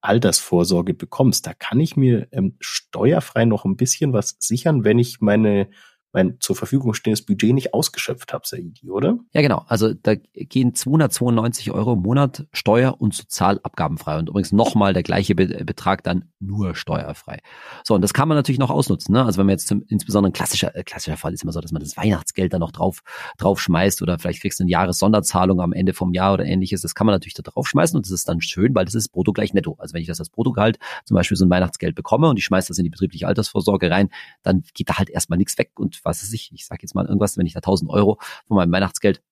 Altersvorsorge 0.00 0.94
bekommst, 0.94 1.46
da 1.46 1.54
kann 1.54 1.80
ich 1.80 1.96
mir 1.96 2.28
ähm, 2.30 2.56
steuerfrei 2.60 3.46
noch 3.46 3.64
ein 3.64 3.76
bisschen 3.76 4.12
was 4.12 4.36
sichern, 4.38 4.84
wenn 4.84 4.98
ich 4.98 5.20
meine 5.20 5.68
mein 6.14 6.36
zur 6.40 6.56
Verfügung 6.56 6.94
stehendes 6.94 7.26
Budget 7.26 7.52
nicht 7.52 7.74
ausgeschöpft 7.74 8.32
habe, 8.32 8.46
Saidi, 8.46 8.88
oder? 8.88 9.18
Ja, 9.32 9.42
genau. 9.42 9.64
Also 9.68 9.92
da 9.92 10.14
gehen 10.14 10.74
292 10.74 11.72
Euro 11.72 11.94
im 11.94 12.00
Monat 12.02 12.46
Steuer- 12.52 13.00
und 13.00 13.14
Sozialabgabenfrei. 13.14 14.18
Und 14.18 14.28
übrigens 14.28 14.52
nochmal 14.52 14.92
der 14.92 15.02
gleiche 15.02 15.34
Betrag 15.34 16.04
dann 16.04 16.26
nur 16.38 16.76
steuerfrei. 16.76 17.40
So, 17.82 17.94
und 17.94 18.02
das 18.02 18.14
kann 18.14 18.28
man 18.28 18.36
natürlich 18.36 18.60
noch 18.60 18.70
ausnutzen. 18.70 19.12
Ne? 19.12 19.24
Also 19.24 19.38
wenn 19.38 19.46
man 19.46 19.54
jetzt 19.54 19.66
zum, 19.66 19.82
insbesondere 19.88 20.30
ein 20.30 20.32
klassischer, 20.32 20.74
äh, 20.76 20.84
klassischer 20.84 21.16
Fall 21.16 21.34
ist 21.34 21.42
immer 21.42 21.52
so, 21.52 21.60
dass 21.60 21.72
man 21.72 21.82
das 21.82 21.96
Weihnachtsgeld 21.96 22.52
dann 22.52 22.60
noch 22.60 22.72
drauf, 22.72 23.00
drauf 23.36 23.60
schmeißt 23.60 24.00
oder 24.02 24.18
vielleicht 24.18 24.40
kriegst 24.40 24.60
du 24.60 24.64
eine 24.64 24.70
Jahressonderzahlung 24.70 25.60
am 25.60 25.72
Ende 25.72 25.94
vom 25.94 26.14
Jahr 26.14 26.34
oder 26.34 26.44
ähnliches. 26.44 26.80
Das 26.82 26.94
kann 26.94 27.06
man 27.06 27.14
natürlich 27.14 27.34
da 27.34 27.42
drauf 27.42 27.66
schmeißen 27.66 27.96
und 27.96 28.06
das 28.06 28.12
ist 28.12 28.28
dann 28.28 28.40
schön, 28.40 28.72
weil 28.74 28.84
das 28.84 28.94
ist 28.94 29.08
brutto 29.08 29.32
gleich 29.32 29.52
netto. 29.52 29.74
Also 29.78 29.94
wenn 29.94 30.02
ich 30.02 30.08
das 30.08 30.20
als 30.20 30.30
Bruttogehalt 30.30 30.78
zum 31.04 31.16
Beispiel 31.16 31.36
so 31.36 31.44
ein 31.44 31.50
Weihnachtsgeld 31.50 31.96
bekomme 31.96 32.28
und 32.28 32.38
ich 32.38 32.44
schmeiße 32.44 32.68
das 32.68 32.78
in 32.78 32.84
die 32.84 32.90
betriebliche 32.90 33.26
Altersvorsorge 33.26 33.90
rein, 33.90 34.10
dann 34.44 34.62
geht 34.74 34.88
da 34.90 34.98
halt 34.98 35.10
erstmal 35.10 35.38
nichts 35.38 35.58
weg 35.58 35.72
und 35.76 36.03
was 36.04 36.22
ist 36.22 36.32
ich, 36.32 36.50
ich 36.52 36.66
sage 36.66 36.80
jetzt 36.82 36.94
mal 36.94 37.06
irgendwas, 37.06 37.36
wenn 37.36 37.46
ich 37.46 37.54
da 37.54 37.58
1000 37.58 37.90
Euro 37.90 38.18
von 38.46 38.56
meinem 38.56 38.72
Weihnachtsgeld 38.72 39.22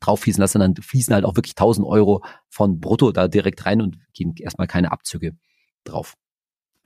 drauf 0.00 0.26
lasse, 0.26 0.58
dann 0.58 0.76
fließen 0.76 1.14
halt 1.14 1.24
auch 1.24 1.36
wirklich 1.36 1.52
1000 1.52 1.86
Euro 1.86 2.24
von 2.48 2.80
Brutto 2.80 3.12
da 3.12 3.28
direkt 3.28 3.64
rein 3.66 3.82
und 3.82 3.98
gehen 4.12 4.34
erstmal 4.38 4.66
keine 4.66 4.92
Abzüge 4.92 5.36
drauf. 5.84 6.14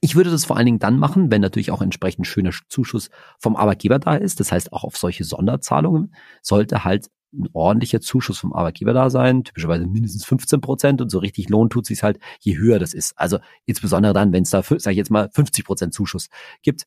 Ich 0.00 0.16
würde 0.16 0.30
das 0.30 0.44
vor 0.44 0.56
allen 0.56 0.66
Dingen 0.66 0.78
dann 0.78 0.98
machen, 0.98 1.30
wenn 1.30 1.40
natürlich 1.40 1.70
auch 1.70 1.82
entsprechend 1.82 2.26
schöner 2.26 2.50
Zuschuss 2.68 3.10
vom 3.38 3.54
Arbeitgeber 3.54 3.98
da 3.98 4.16
ist. 4.16 4.40
Das 4.40 4.50
heißt, 4.50 4.72
auch 4.72 4.82
auf 4.82 4.96
solche 4.96 5.24
Sonderzahlungen 5.24 6.14
sollte 6.42 6.84
halt 6.84 7.08
ein 7.32 7.48
ordentlicher 7.52 8.00
Zuschuss 8.00 8.38
vom 8.38 8.52
Arbeitgeber 8.52 8.92
da 8.92 9.10
sein, 9.10 9.44
typischerweise 9.44 9.86
mindestens 9.86 10.24
15 10.24 10.60
Prozent 10.60 11.00
und 11.00 11.08
so 11.08 11.18
richtig 11.18 11.48
Lohn 11.48 11.70
tut 11.70 11.86
sich 11.86 12.02
halt, 12.02 12.18
je 12.40 12.58
höher 12.58 12.78
das 12.78 12.94
ist. 12.94 13.16
Also 13.16 13.38
insbesondere 13.64 14.12
dann, 14.12 14.32
wenn 14.32 14.42
es 14.42 14.50
da, 14.50 14.62
sage 14.62 14.90
ich 14.90 14.96
jetzt 14.96 15.10
mal, 15.10 15.30
50 15.32 15.64
Prozent 15.64 15.94
Zuschuss 15.94 16.28
gibt, 16.62 16.86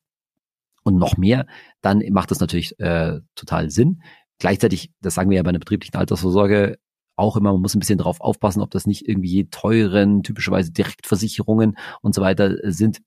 und 0.86 0.96
noch 0.96 1.16
mehr, 1.16 1.46
dann 1.82 2.02
macht 2.10 2.30
das 2.30 2.40
natürlich 2.40 2.78
äh, 2.78 3.20
total 3.34 3.70
Sinn. 3.70 4.02
Gleichzeitig, 4.38 4.92
das 5.00 5.14
sagen 5.14 5.30
wir 5.30 5.36
ja 5.36 5.42
bei 5.42 5.50
einer 5.50 5.58
betrieblichen 5.58 5.96
Altersvorsorge 5.96 6.78
auch 7.16 7.36
immer, 7.36 7.52
man 7.52 7.62
muss 7.62 7.74
ein 7.74 7.80
bisschen 7.80 7.98
drauf 7.98 8.20
aufpassen, 8.20 8.60
ob 8.60 8.70
das 8.70 8.86
nicht 8.86 9.08
irgendwie 9.08 9.48
teuren, 9.48 10.22
typischerweise 10.22 10.70
Direktversicherungen 10.70 11.76
und 12.02 12.14
so 12.14 12.20
weiter 12.20 12.56
sind. 12.70 13.00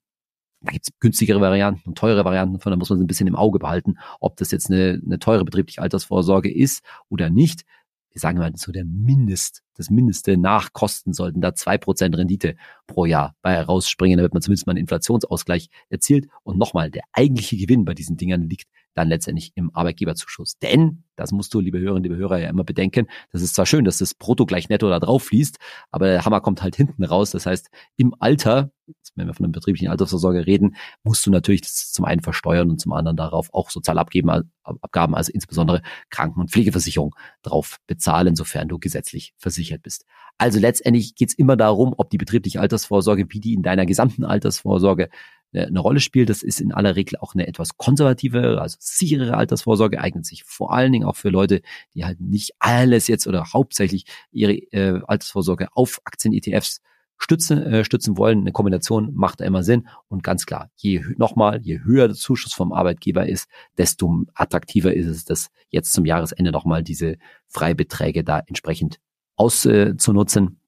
Da 0.62 0.72
gibt's 0.72 0.90
günstigere 0.98 1.40
Varianten 1.40 1.88
und 1.88 1.96
teure 1.96 2.24
Varianten 2.24 2.60
von, 2.60 2.70
da 2.70 2.76
muss 2.76 2.90
man 2.90 3.00
ein 3.00 3.06
bisschen 3.06 3.28
im 3.28 3.36
Auge 3.36 3.58
behalten, 3.58 3.94
ob 4.18 4.36
das 4.36 4.50
jetzt 4.50 4.70
eine, 4.70 5.00
eine 5.02 5.18
teure 5.18 5.44
betriebliche 5.44 5.80
Altersvorsorge 5.80 6.52
ist 6.52 6.82
oder 7.08 7.30
nicht 7.30 7.62
wir 8.12 8.20
sagen 8.20 8.38
mal 8.38 8.52
so 8.56 8.72
der 8.72 8.84
Mindest, 8.84 9.62
das 9.74 9.88
Mindeste 9.88 10.36
nach 10.36 10.72
Kosten 10.72 11.12
sollten 11.12 11.40
da 11.40 11.54
zwei 11.54 11.78
Prozent 11.78 12.16
Rendite 12.16 12.56
pro 12.86 13.04
Jahr 13.04 13.34
bei 13.40 13.54
herausspringen, 13.54 14.18
damit 14.18 14.34
man 14.34 14.42
zumindest 14.42 14.66
mal 14.66 14.72
einen 14.72 14.80
Inflationsausgleich 14.80 15.70
erzielt. 15.88 16.26
Und 16.42 16.58
nochmal, 16.58 16.90
der 16.90 17.04
eigentliche 17.12 17.56
Gewinn 17.56 17.84
bei 17.84 17.94
diesen 17.94 18.16
Dingern 18.16 18.48
liegt 18.48 18.68
dann 18.94 19.08
letztendlich 19.08 19.52
im 19.54 19.74
Arbeitgeberzuschuss. 19.74 20.58
Denn, 20.58 21.04
das 21.16 21.32
musst 21.32 21.54
du, 21.54 21.60
liebe 21.60 21.78
Hörerinnen, 21.78 22.02
liebe 22.02 22.16
Hörer, 22.16 22.38
ja 22.38 22.48
immer 22.48 22.64
bedenken, 22.64 23.06
das 23.32 23.42
ist 23.42 23.54
zwar 23.54 23.66
schön, 23.66 23.84
dass 23.84 23.98
das 23.98 24.14
Brutto 24.14 24.44
gleich 24.44 24.68
netto 24.68 24.88
da 24.88 24.98
drauf 24.98 25.24
fließt, 25.24 25.58
aber 25.90 26.06
der 26.06 26.24
Hammer 26.24 26.40
kommt 26.40 26.62
halt 26.62 26.76
hinten 26.76 27.04
raus. 27.04 27.30
Das 27.30 27.46
heißt, 27.46 27.70
im 27.96 28.14
Alter, 28.18 28.72
wenn 29.14 29.26
wir 29.26 29.34
von 29.34 29.44
einem 29.44 29.52
betrieblichen 29.52 29.88
Altersvorsorge 29.88 30.46
reden, 30.46 30.76
musst 31.02 31.26
du 31.26 31.30
natürlich 31.30 31.62
zum 31.62 32.04
einen 32.04 32.20
versteuern 32.20 32.70
und 32.70 32.80
zum 32.80 32.92
anderen 32.92 33.16
darauf 33.16 33.52
auch 33.52 33.70
Sozialabgaben, 33.70 34.50
Abgaben, 34.62 35.14
also 35.14 35.32
insbesondere 35.32 35.82
Kranken- 36.10 36.40
und 36.40 36.50
Pflegeversicherung 36.50 37.14
drauf 37.42 37.78
bezahlen, 37.86 38.36
sofern 38.36 38.68
du 38.68 38.78
gesetzlich 38.78 39.34
versichert 39.36 39.82
bist. 39.82 40.04
Also 40.38 40.58
letztendlich 40.58 41.14
geht's 41.14 41.34
immer 41.34 41.56
darum, 41.56 41.94
ob 41.96 42.10
die 42.10 42.18
betriebliche 42.18 42.60
Altersvorsorge 42.60 43.26
wie 43.28 43.40
die 43.40 43.54
in 43.54 43.62
deiner 43.62 43.86
gesamten 43.86 44.24
Altersvorsorge 44.24 45.08
äh, 45.52 45.66
eine 45.66 45.80
Rolle 45.80 46.00
spielt. 46.00 46.30
Das 46.30 46.42
ist 46.42 46.60
in 46.60 46.72
aller 46.72 46.96
Regel 46.96 47.18
auch 47.18 47.34
eine 47.34 47.46
etwas 47.46 47.76
konservative, 47.76 48.60
also 48.60 48.76
sichere 48.80 49.36
Altersvorsorge, 49.36 50.00
eignet 50.00 50.26
sich 50.26 50.44
vor 50.44 50.72
allen 50.72 50.92
Dingen 50.92 51.04
auch 51.04 51.16
für 51.16 51.30
Leute, 51.30 51.62
die 51.94 52.04
halt 52.04 52.20
nicht 52.20 52.52
alles 52.58 53.08
jetzt 53.08 53.26
oder 53.26 53.52
hauptsächlich 53.52 54.04
ihre 54.32 54.52
äh, 54.52 55.00
Altersvorsorge 55.06 55.68
auf 55.74 56.00
Aktien-ETFs 56.04 56.80
stützen, 57.20 57.62
äh, 57.62 57.84
stützen 57.84 58.16
wollen. 58.16 58.40
Eine 58.40 58.52
Kombination 58.52 59.14
macht 59.14 59.40
immer 59.40 59.62
Sinn. 59.62 59.88
Und 60.08 60.22
ganz 60.22 60.46
klar, 60.46 60.70
je 60.76 61.04
nochmal, 61.16 61.60
je 61.62 61.80
höher 61.84 62.08
der 62.08 62.16
Zuschuss 62.16 62.52
vom 62.52 62.72
Arbeitgeber 62.72 63.28
ist, 63.28 63.48
desto 63.78 64.24
attraktiver 64.34 64.94
ist 64.94 65.06
es, 65.06 65.24
das 65.24 65.50
jetzt 65.68 65.92
zum 65.92 66.06
Jahresende 66.06 66.50
nochmal 66.50 66.82
diese 66.82 67.16
Freibeträge 67.46 68.24
da 68.24 68.40
entsprechend 68.46 68.98
auszunutzen. 69.36 70.60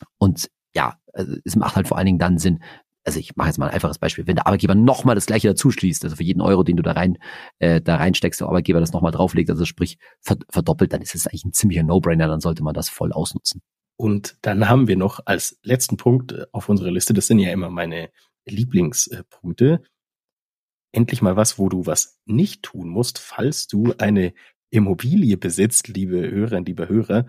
Äh, 0.00 0.04
und 0.18 0.50
ja, 0.74 0.96
also 1.12 1.36
es 1.44 1.56
macht 1.56 1.76
halt 1.76 1.88
vor 1.88 1.96
allen 1.96 2.06
Dingen 2.06 2.18
dann 2.18 2.38
Sinn, 2.38 2.60
also 3.04 3.18
ich 3.18 3.36
mache 3.36 3.48
jetzt 3.48 3.58
mal 3.58 3.66
ein 3.66 3.74
einfaches 3.74 3.98
Beispiel, 3.98 4.26
wenn 4.26 4.36
der 4.36 4.46
Arbeitgeber 4.46 4.74
nochmal 4.74 5.14
das 5.14 5.26
gleiche 5.26 5.48
dazu 5.48 5.70
schließt, 5.70 6.04
also 6.04 6.16
für 6.16 6.22
jeden 6.22 6.40
Euro, 6.40 6.62
den 6.62 6.76
du 6.76 6.82
da 6.82 6.92
rein, 6.92 7.18
äh, 7.58 7.80
da 7.80 7.96
reinsteckst, 7.96 8.40
der 8.40 8.48
Arbeitgeber 8.48 8.80
das 8.80 8.92
nochmal 8.92 9.12
drauflegt, 9.12 9.50
also 9.50 9.64
sprich 9.64 9.98
verdoppelt, 10.20 10.92
dann 10.92 11.02
ist 11.02 11.14
es 11.14 11.26
eigentlich 11.26 11.44
ein 11.44 11.52
ziemlicher 11.52 11.82
No-Brainer, 11.82 12.28
dann 12.28 12.40
sollte 12.40 12.62
man 12.62 12.74
das 12.74 12.88
voll 12.88 13.12
ausnutzen. 13.12 13.60
Und 13.96 14.36
dann 14.42 14.68
haben 14.68 14.88
wir 14.88 14.96
noch 14.96 15.20
als 15.26 15.58
letzten 15.62 15.96
Punkt 15.96 16.32
äh, 16.32 16.46
auf 16.52 16.68
unserer 16.68 16.90
Liste, 16.90 17.14
das 17.14 17.26
sind 17.26 17.38
ja 17.38 17.52
immer 17.52 17.70
meine 17.70 18.10
Lieblingspunkte, 18.46 19.82
endlich 20.92 21.22
mal 21.22 21.36
was, 21.36 21.58
wo 21.58 21.68
du 21.68 21.86
was 21.86 22.20
nicht 22.26 22.62
tun 22.62 22.88
musst, 22.88 23.18
falls 23.18 23.66
du 23.66 23.94
eine 23.98 24.34
Immobilie 24.70 25.36
besitzt, 25.36 25.88
liebe 25.88 26.30
Hörerinnen, 26.30 26.64
liebe 26.64 26.88
Hörer, 26.88 27.26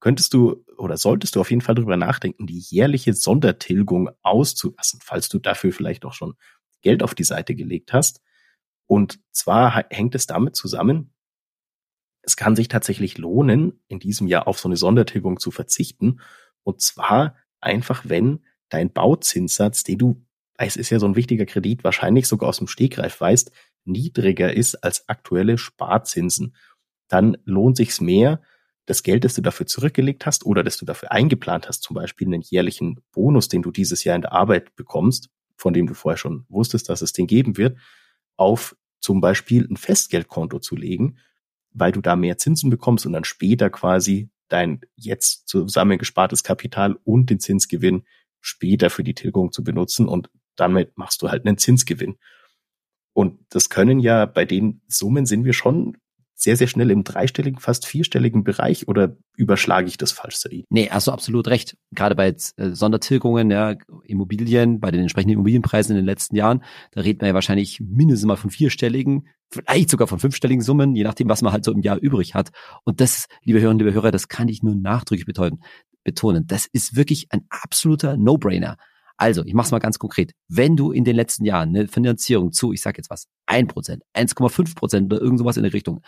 könntest 0.00 0.34
du 0.34 0.64
oder 0.76 0.96
solltest 0.96 1.36
du 1.36 1.40
auf 1.40 1.50
jeden 1.50 1.62
Fall 1.62 1.74
darüber 1.74 1.96
nachdenken, 1.96 2.46
die 2.46 2.58
jährliche 2.58 3.14
Sondertilgung 3.14 4.10
auszulassen, 4.22 5.00
falls 5.02 5.28
du 5.28 5.38
dafür 5.38 5.72
vielleicht 5.72 6.04
auch 6.04 6.14
schon 6.14 6.34
Geld 6.82 7.02
auf 7.02 7.14
die 7.14 7.24
Seite 7.24 7.54
gelegt 7.54 7.92
hast. 7.92 8.22
Und 8.86 9.20
zwar 9.30 9.84
hängt 9.90 10.14
es 10.14 10.26
damit 10.26 10.56
zusammen, 10.56 11.12
es 12.22 12.36
kann 12.36 12.56
sich 12.56 12.68
tatsächlich 12.68 13.18
lohnen, 13.18 13.80
in 13.88 13.98
diesem 13.98 14.26
Jahr 14.26 14.46
auf 14.46 14.58
so 14.58 14.68
eine 14.68 14.76
Sondertilgung 14.76 15.40
zu 15.40 15.50
verzichten. 15.50 16.20
Und 16.62 16.80
zwar 16.80 17.36
einfach, 17.60 18.04
wenn 18.06 18.40
dein 18.68 18.92
Bauzinssatz, 18.92 19.84
den 19.84 19.98
du, 19.98 20.22
es 20.56 20.76
ist 20.76 20.90
ja 20.90 20.98
so 20.98 21.06
ein 21.06 21.16
wichtiger 21.16 21.46
Kredit, 21.46 21.84
wahrscheinlich 21.84 22.26
sogar 22.26 22.48
aus 22.48 22.58
dem 22.58 22.66
Stegreif 22.66 23.20
weißt, 23.20 23.50
niedriger 23.84 24.52
ist 24.52 24.76
als 24.76 25.08
aktuelle 25.08 25.56
Sparzinsen. 25.58 26.54
Dann 27.08 27.36
lohnt 27.44 27.76
sich's 27.76 28.00
mehr, 28.00 28.42
das 28.86 29.02
Geld, 29.02 29.24
das 29.24 29.34
du 29.34 29.42
dafür 29.42 29.66
zurückgelegt 29.66 30.26
hast 30.26 30.44
oder 30.44 30.64
das 30.64 30.76
du 30.76 30.84
dafür 30.84 31.12
eingeplant 31.12 31.68
hast, 31.68 31.82
zum 31.82 31.94
Beispiel 31.94 32.26
einen 32.26 32.42
jährlichen 32.42 33.00
Bonus, 33.12 33.48
den 33.48 33.62
du 33.62 33.70
dieses 33.70 34.04
Jahr 34.04 34.16
in 34.16 34.22
der 34.22 34.32
Arbeit 34.32 34.74
bekommst, 34.74 35.30
von 35.56 35.72
dem 35.72 35.86
du 35.86 35.94
vorher 35.94 36.16
schon 36.16 36.44
wusstest, 36.48 36.88
dass 36.88 37.02
es 37.02 37.12
den 37.12 37.26
geben 37.26 37.56
wird, 37.56 37.78
auf 38.36 38.76
zum 38.98 39.20
Beispiel 39.20 39.66
ein 39.70 39.76
Festgeldkonto 39.76 40.58
zu 40.58 40.76
legen 40.76 41.18
weil 41.72 41.92
du 41.92 42.00
da 42.00 42.16
mehr 42.16 42.38
Zinsen 42.38 42.70
bekommst 42.70 43.06
und 43.06 43.12
dann 43.12 43.24
später 43.24 43.70
quasi 43.70 44.30
dein 44.48 44.80
jetzt 44.96 45.48
zusammengespartes 45.48 46.42
Kapital 46.42 46.98
und 47.04 47.30
den 47.30 47.40
Zinsgewinn 47.40 48.04
später 48.40 48.90
für 48.90 49.04
die 49.04 49.14
Tilgung 49.14 49.52
zu 49.52 49.62
benutzen 49.62 50.08
und 50.08 50.30
damit 50.56 50.96
machst 50.98 51.22
du 51.22 51.30
halt 51.30 51.46
einen 51.46 51.58
Zinsgewinn. 51.58 52.16
Und 53.12 53.40
das 53.50 53.70
können 53.70 54.00
ja 54.00 54.26
bei 54.26 54.44
den 54.44 54.82
Summen 54.88 55.26
sind 55.26 55.44
wir 55.44 55.52
schon 55.52 55.96
sehr, 56.42 56.56
sehr 56.56 56.66
schnell 56.66 56.90
im 56.90 57.04
dreistelligen, 57.04 57.60
fast 57.60 57.86
vierstelligen 57.86 58.44
Bereich 58.44 58.88
oder 58.88 59.16
überschlage 59.36 59.88
ich 59.88 59.98
das 59.98 60.12
falsch, 60.12 60.36
Said? 60.36 60.64
Nee, 60.70 60.88
hast 60.90 61.06
du 61.06 61.12
absolut 61.12 61.48
recht. 61.48 61.76
Gerade 61.92 62.14
bei 62.14 62.28
äh, 62.28 62.70
Sondertilgungen, 62.70 63.50
ja, 63.50 63.76
Immobilien, 64.04 64.80
bei 64.80 64.90
den 64.90 65.02
entsprechenden 65.02 65.34
Immobilienpreisen 65.34 65.94
in 65.94 66.02
den 66.02 66.06
letzten 66.06 66.36
Jahren, 66.36 66.64
da 66.92 67.02
redet 67.02 67.20
man 67.20 67.28
ja 67.28 67.34
wahrscheinlich 67.34 67.80
mindestens 67.80 68.26
mal 68.26 68.36
von 68.36 68.50
vierstelligen, 68.50 69.28
vielleicht 69.50 69.90
sogar 69.90 70.06
von 70.06 70.18
fünfstelligen 70.18 70.62
Summen, 70.62 70.96
je 70.96 71.04
nachdem, 71.04 71.28
was 71.28 71.42
man 71.42 71.52
halt 71.52 71.64
so 71.64 71.72
im 71.72 71.82
Jahr 71.82 71.98
übrig 71.98 72.34
hat. 72.34 72.50
Und 72.84 73.00
das, 73.00 73.26
liebe 73.42 73.60
Hörerinnen, 73.60 73.84
liebe 73.84 73.94
Hörer, 73.94 74.10
das 74.10 74.28
kann 74.28 74.48
ich 74.48 74.62
nur 74.62 74.74
nachdrücklich 74.74 75.26
betonen. 75.26 75.62
betonen. 76.04 76.46
Das 76.46 76.66
ist 76.72 76.96
wirklich 76.96 77.26
ein 77.30 77.42
absoluter 77.50 78.16
No-Brainer. 78.16 78.76
Also, 79.20 79.44
ich 79.44 79.52
mache 79.52 79.66
es 79.66 79.70
mal 79.70 79.80
ganz 79.80 79.98
konkret. 79.98 80.32
Wenn 80.48 80.76
du 80.76 80.92
in 80.92 81.04
den 81.04 81.14
letzten 81.14 81.44
Jahren 81.44 81.76
eine 81.76 81.88
Finanzierung 81.88 82.52
zu, 82.52 82.72
ich 82.72 82.80
sage 82.80 82.96
jetzt 82.96 83.10
was, 83.10 83.26
1%, 83.48 84.00
1,5% 84.14 85.04
oder 85.04 85.20
irgend 85.20 85.38
sowas 85.38 85.58
in 85.58 85.62
der 85.62 85.74
Richtung 85.74 86.00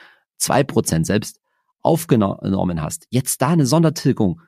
zwei 0.43 0.65
Prozent 0.65 1.07
selbst 1.07 1.41
aufgenommen 1.81 2.83
hast, 2.83 3.07
jetzt 3.11 3.43
da 3.43 3.49
eine 3.49 3.67
Sondertilgung 3.67 4.41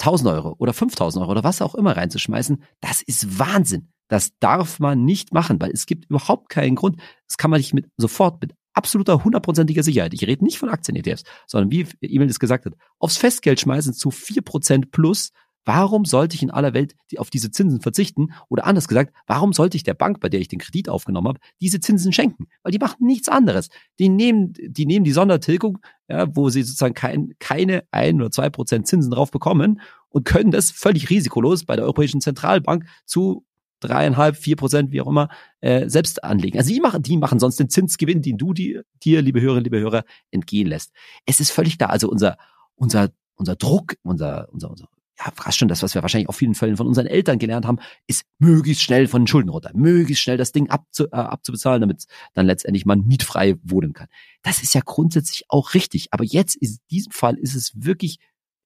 1000 0.00 0.30
Euro 0.30 0.54
oder 0.58 0.72
5000 0.72 1.22
Euro 1.22 1.32
oder 1.32 1.44
was 1.44 1.62
auch 1.62 1.74
immer 1.74 1.96
reinzuschmeißen, 1.96 2.62
das 2.80 3.02
ist 3.02 3.38
Wahnsinn. 3.38 3.92
Das 4.08 4.38
darf 4.38 4.78
man 4.78 5.04
nicht 5.04 5.32
machen, 5.32 5.60
weil 5.60 5.70
es 5.70 5.86
gibt 5.86 6.04
überhaupt 6.10 6.48
keinen 6.48 6.76
Grund. 6.76 7.00
Das 7.26 7.38
kann 7.38 7.50
man 7.50 7.58
nicht 7.58 7.74
mit 7.74 7.88
sofort 7.96 8.40
mit 8.40 8.54
absoluter 8.72 9.24
hundertprozentiger 9.24 9.82
Sicherheit. 9.82 10.14
Ich 10.14 10.26
rede 10.26 10.44
nicht 10.44 10.58
von 10.58 10.68
Aktien-ETFs, 10.68 11.24
sondern 11.46 11.70
wie 11.72 11.86
Emil 12.00 12.28
es 12.28 12.38
gesagt 12.38 12.66
hat, 12.66 12.74
aufs 12.98 13.16
Festgeld 13.16 13.58
schmeißen 13.58 13.94
zu 13.94 14.10
vier 14.10 14.42
Prozent 14.42 14.90
plus 14.90 15.32
Warum 15.66 16.04
sollte 16.04 16.36
ich 16.36 16.42
in 16.44 16.52
aller 16.52 16.74
Welt 16.74 16.94
auf 17.18 17.28
diese 17.28 17.50
Zinsen 17.50 17.80
verzichten? 17.80 18.32
Oder 18.48 18.66
anders 18.66 18.86
gesagt, 18.86 19.12
warum 19.26 19.52
sollte 19.52 19.76
ich 19.76 19.82
der 19.82 19.94
Bank, 19.94 20.20
bei 20.20 20.28
der 20.28 20.40
ich 20.40 20.46
den 20.46 20.60
Kredit 20.60 20.88
aufgenommen 20.88 21.26
habe, 21.26 21.40
diese 21.60 21.80
Zinsen 21.80 22.12
schenken? 22.12 22.46
Weil 22.62 22.70
die 22.70 22.78
machen 22.78 23.04
nichts 23.04 23.28
anderes. 23.28 23.68
Die 23.98 24.08
nehmen, 24.08 24.52
die 24.54 24.86
nehmen 24.86 25.04
die 25.04 25.12
Sondertilgung, 25.12 25.78
ja, 26.08 26.34
wo 26.34 26.48
sie 26.50 26.62
sozusagen 26.62 26.94
kein, 26.94 27.34
keine 27.40 27.82
ein 27.90 28.20
oder 28.20 28.30
zwei 28.30 28.48
Prozent 28.48 28.86
Zinsen 28.86 29.10
drauf 29.10 29.32
bekommen 29.32 29.80
und 30.08 30.24
können 30.24 30.52
das 30.52 30.70
völlig 30.70 31.10
risikolos 31.10 31.64
bei 31.64 31.74
der 31.74 31.84
Europäischen 31.84 32.20
Zentralbank 32.20 32.86
zu 33.04 33.44
dreieinhalb, 33.80 34.36
vier 34.36 34.56
Prozent, 34.56 34.92
wie 34.92 35.00
auch 35.00 35.08
immer, 35.08 35.28
äh, 35.60 35.88
selbst 35.88 36.22
anlegen. 36.22 36.58
Also 36.58 36.72
die 36.72 36.80
machen, 36.80 37.02
die 37.02 37.16
machen 37.16 37.40
sonst 37.40 37.58
den 37.58 37.68
Zinsgewinn, 37.68 38.22
den 38.22 38.38
du 38.38 38.54
dir, 38.54 38.84
dir, 39.02 39.20
liebe 39.20 39.40
Hörerinnen, 39.40 39.64
liebe 39.64 39.80
Hörer, 39.80 40.04
entgehen 40.30 40.68
lässt. 40.68 40.92
Es 41.26 41.40
ist 41.40 41.50
völlig 41.50 41.76
da. 41.76 41.86
Also 41.86 42.08
unser, 42.08 42.38
unser, 42.76 43.10
unser 43.34 43.56
Druck, 43.56 43.96
unser, 44.02 44.48
unser, 44.52 44.70
unser 44.70 44.88
ja, 45.18 45.32
fast 45.34 45.58
schon 45.58 45.68
das, 45.68 45.82
was 45.82 45.94
wir 45.94 46.02
wahrscheinlich 46.02 46.28
auf 46.28 46.36
vielen 46.36 46.54
Fällen 46.54 46.76
von 46.76 46.86
unseren 46.86 47.06
Eltern 47.06 47.38
gelernt 47.38 47.66
haben, 47.66 47.78
ist 48.06 48.24
möglichst 48.38 48.82
schnell 48.82 49.08
von 49.08 49.22
den 49.22 49.26
Schulden 49.26 49.48
runter, 49.48 49.70
möglichst 49.74 50.22
schnell 50.22 50.36
das 50.36 50.52
Ding 50.52 50.68
abzu, 50.68 51.06
äh, 51.06 51.16
abzubezahlen, 51.16 51.80
damit 51.80 52.04
dann 52.34 52.46
letztendlich 52.46 52.84
man 52.84 53.06
mietfrei 53.06 53.56
wohnen 53.62 53.92
kann. 53.92 54.08
Das 54.42 54.62
ist 54.62 54.74
ja 54.74 54.82
grundsätzlich 54.84 55.44
auch 55.48 55.74
richtig, 55.74 56.08
aber 56.10 56.24
jetzt 56.24 56.56
in 56.56 56.76
diesem 56.90 57.12
Fall 57.12 57.36
ist 57.36 57.54
es 57.54 57.72
wirklich 57.74 58.18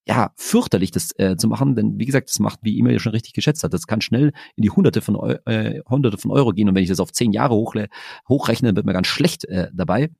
ja 0.06 0.32
fürchterlich, 0.36 0.90
das 0.90 1.16
äh, 1.18 1.36
zu 1.36 1.46
machen, 1.46 1.76
denn 1.76 1.98
wie 1.98 2.06
gesagt, 2.06 2.30
das 2.30 2.40
macht, 2.40 2.60
wie 2.62 2.76
E-Mail 2.78 2.94
ja 2.94 2.98
schon 2.98 3.12
richtig 3.12 3.32
geschätzt 3.32 3.62
hat, 3.62 3.72
das 3.72 3.86
kann 3.86 4.00
schnell 4.00 4.32
in 4.56 4.62
die 4.62 4.70
Hunderte 4.70 5.02
von, 5.02 5.14
Eu 5.14 5.36
äh, 5.44 5.82
Hunderte 5.88 6.18
von 6.18 6.32
Euro 6.32 6.52
gehen 6.52 6.68
und 6.68 6.74
wenn 6.74 6.82
ich 6.82 6.88
das 6.88 7.00
auf 7.00 7.12
zehn 7.12 7.32
Jahre 7.32 7.54
hochle, 7.54 7.88
hochrechne, 8.28 8.74
wird 8.74 8.86
mir 8.86 8.92
ganz 8.92 9.06
schlecht 9.06 9.44
äh, 9.44 9.68
dabei, 9.72 10.10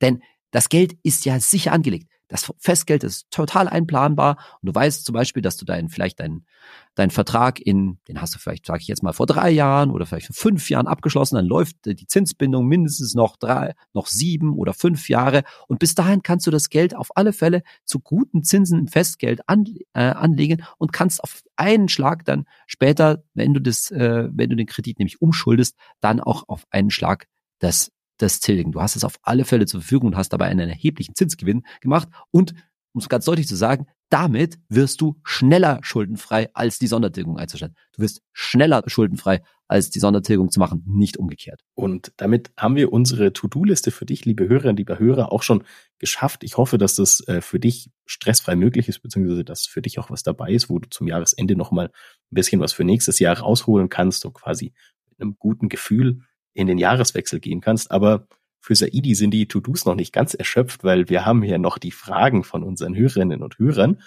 denn 0.00 0.22
das 0.52 0.68
Geld 0.68 0.96
ist 1.02 1.24
ja 1.24 1.40
sicher 1.40 1.72
angelegt. 1.72 2.08
Das 2.30 2.50
Festgeld 2.58 3.04
ist 3.04 3.30
total 3.30 3.68
einplanbar. 3.68 4.38
Und 4.62 4.68
du 4.68 4.74
weißt 4.74 5.04
zum 5.04 5.12
Beispiel, 5.12 5.42
dass 5.42 5.56
du 5.56 5.64
deinen 5.64 5.88
vielleicht 5.88 6.20
deinen 6.20 6.46
deinen 6.94 7.10
Vertrag 7.10 7.60
in, 7.60 7.98
den 8.08 8.20
hast 8.20 8.34
du 8.34 8.38
vielleicht, 8.38 8.66
sage 8.66 8.80
ich 8.82 8.88
jetzt 8.88 9.02
mal, 9.02 9.12
vor 9.12 9.26
drei 9.26 9.50
Jahren 9.50 9.90
oder 9.90 10.06
vielleicht 10.06 10.26
vor 10.26 10.36
fünf 10.36 10.68
Jahren 10.70 10.86
abgeschlossen, 10.86 11.36
dann 11.36 11.46
läuft 11.46 11.76
die 11.84 12.06
Zinsbindung 12.06 12.66
mindestens 12.66 13.14
noch 13.14 13.36
drei, 13.36 13.74
noch 13.92 14.06
sieben 14.06 14.54
oder 14.56 14.74
fünf 14.74 15.08
Jahre. 15.08 15.42
Und 15.68 15.78
bis 15.78 15.94
dahin 15.94 16.22
kannst 16.22 16.46
du 16.46 16.50
das 16.50 16.68
Geld 16.68 16.94
auf 16.96 17.08
alle 17.16 17.32
Fälle 17.32 17.62
zu 17.84 18.00
guten 18.00 18.42
Zinsen 18.42 18.78
im 18.78 18.88
Festgeld 18.88 19.40
an, 19.48 19.64
äh, 19.94 20.00
anlegen 20.00 20.64
und 20.78 20.92
kannst 20.92 21.22
auf 21.22 21.42
einen 21.56 21.88
Schlag 21.88 22.24
dann 22.24 22.44
später, 22.66 23.22
wenn 23.34 23.54
du 23.54 23.60
das, 23.60 23.90
äh, 23.90 24.28
wenn 24.32 24.50
du 24.50 24.56
den 24.56 24.66
Kredit 24.66 24.98
nämlich 24.98 25.20
umschuldest, 25.20 25.76
dann 26.00 26.20
auch 26.20 26.44
auf 26.48 26.64
einen 26.70 26.90
Schlag 26.90 27.26
das 27.60 27.92
das 28.22 28.40
tilgen. 28.40 28.72
Du 28.72 28.80
hast 28.80 28.96
es 28.96 29.04
auf 29.04 29.18
alle 29.22 29.44
Fälle 29.44 29.66
zur 29.66 29.80
Verfügung 29.80 30.08
und 30.08 30.16
hast 30.16 30.32
dabei 30.32 30.46
einen 30.46 30.68
erheblichen 30.68 31.14
Zinsgewinn 31.14 31.62
gemacht 31.80 32.08
und 32.30 32.54
um 32.92 33.00
es 33.00 33.08
ganz 33.08 33.24
deutlich 33.24 33.46
zu 33.46 33.56
sagen, 33.56 33.86
damit 34.08 34.58
wirst 34.68 35.00
du 35.00 35.20
schneller 35.22 35.78
schuldenfrei 35.82 36.50
als 36.52 36.80
die 36.80 36.88
Sondertilgung 36.88 37.38
einzustellen. 37.38 37.76
Du 37.92 38.02
wirst 38.02 38.22
schneller 38.32 38.82
schuldenfrei 38.86 39.42
als 39.68 39.90
die 39.90 40.00
Sondertilgung 40.00 40.50
zu 40.50 40.58
machen, 40.58 40.82
nicht 40.84 41.16
umgekehrt. 41.16 41.62
Und 41.74 42.12
damit 42.16 42.50
haben 42.56 42.74
wir 42.74 42.92
unsere 42.92 43.32
To-Do-Liste 43.32 43.92
für 43.92 44.04
dich, 44.06 44.24
liebe 44.24 44.48
Hörerinnen, 44.48 44.76
liebe 44.76 44.98
Hörer, 44.98 45.30
auch 45.30 45.44
schon 45.44 45.62
geschafft. 46.00 46.42
Ich 46.42 46.56
hoffe, 46.56 46.76
dass 46.76 46.96
das 46.96 47.20
äh, 47.28 47.40
für 47.40 47.60
dich 47.60 47.90
stressfrei 48.04 48.56
möglich 48.56 48.88
ist, 48.88 48.98
beziehungsweise 48.98 49.44
dass 49.44 49.66
für 49.66 49.80
dich 49.80 50.00
auch 50.00 50.10
was 50.10 50.24
dabei 50.24 50.50
ist, 50.50 50.68
wo 50.68 50.80
du 50.80 50.88
zum 50.90 51.06
Jahresende 51.06 51.54
nochmal 51.54 51.86
ein 51.86 52.34
bisschen 52.34 52.60
was 52.60 52.72
für 52.72 52.82
nächstes 52.82 53.20
Jahr 53.20 53.38
rausholen 53.38 53.88
kannst 53.88 54.24
und 54.24 54.34
quasi 54.34 54.72
mit 55.08 55.20
einem 55.20 55.36
guten 55.38 55.68
Gefühl 55.68 56.22
in 56.54 56.66
den 56.66 56.78
Jahreswechsel 56.78 57.40
gehen 57.40 57.60
kannst. 57.60 57.90
Aber 57.90 58.26
für 58.60 58.74
Saidi 58.74 59.14
sind 59.14 59.32
die 59.32 59.48
To-Dos 59.48 59.84
noch 59.84 59.94
nicht 59.94 60.12
ganz 60.12 60.34
erschöpft, 60.34 60.84
weil 60.84 61.08
wir 61.08 61.24
haben 61.24 61.42
hier 61.42 61.58
noch 61.58 61.78
die 61.78 61.90
Fragen 61.90 62.44
von 62.44 62.62
unseren 62.62 62.94
Hörerinnen 62.94 63.42
und 63.42 63.58
Hörern. 63.58 64.00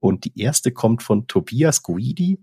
Und 0.00 0.24
die 0.24 0.38
erste 0.40 0.72
kommt 0.72 1.02
von 1.02 1.28
Tobias 1.28 1.82
Guidi. 1.82 2.40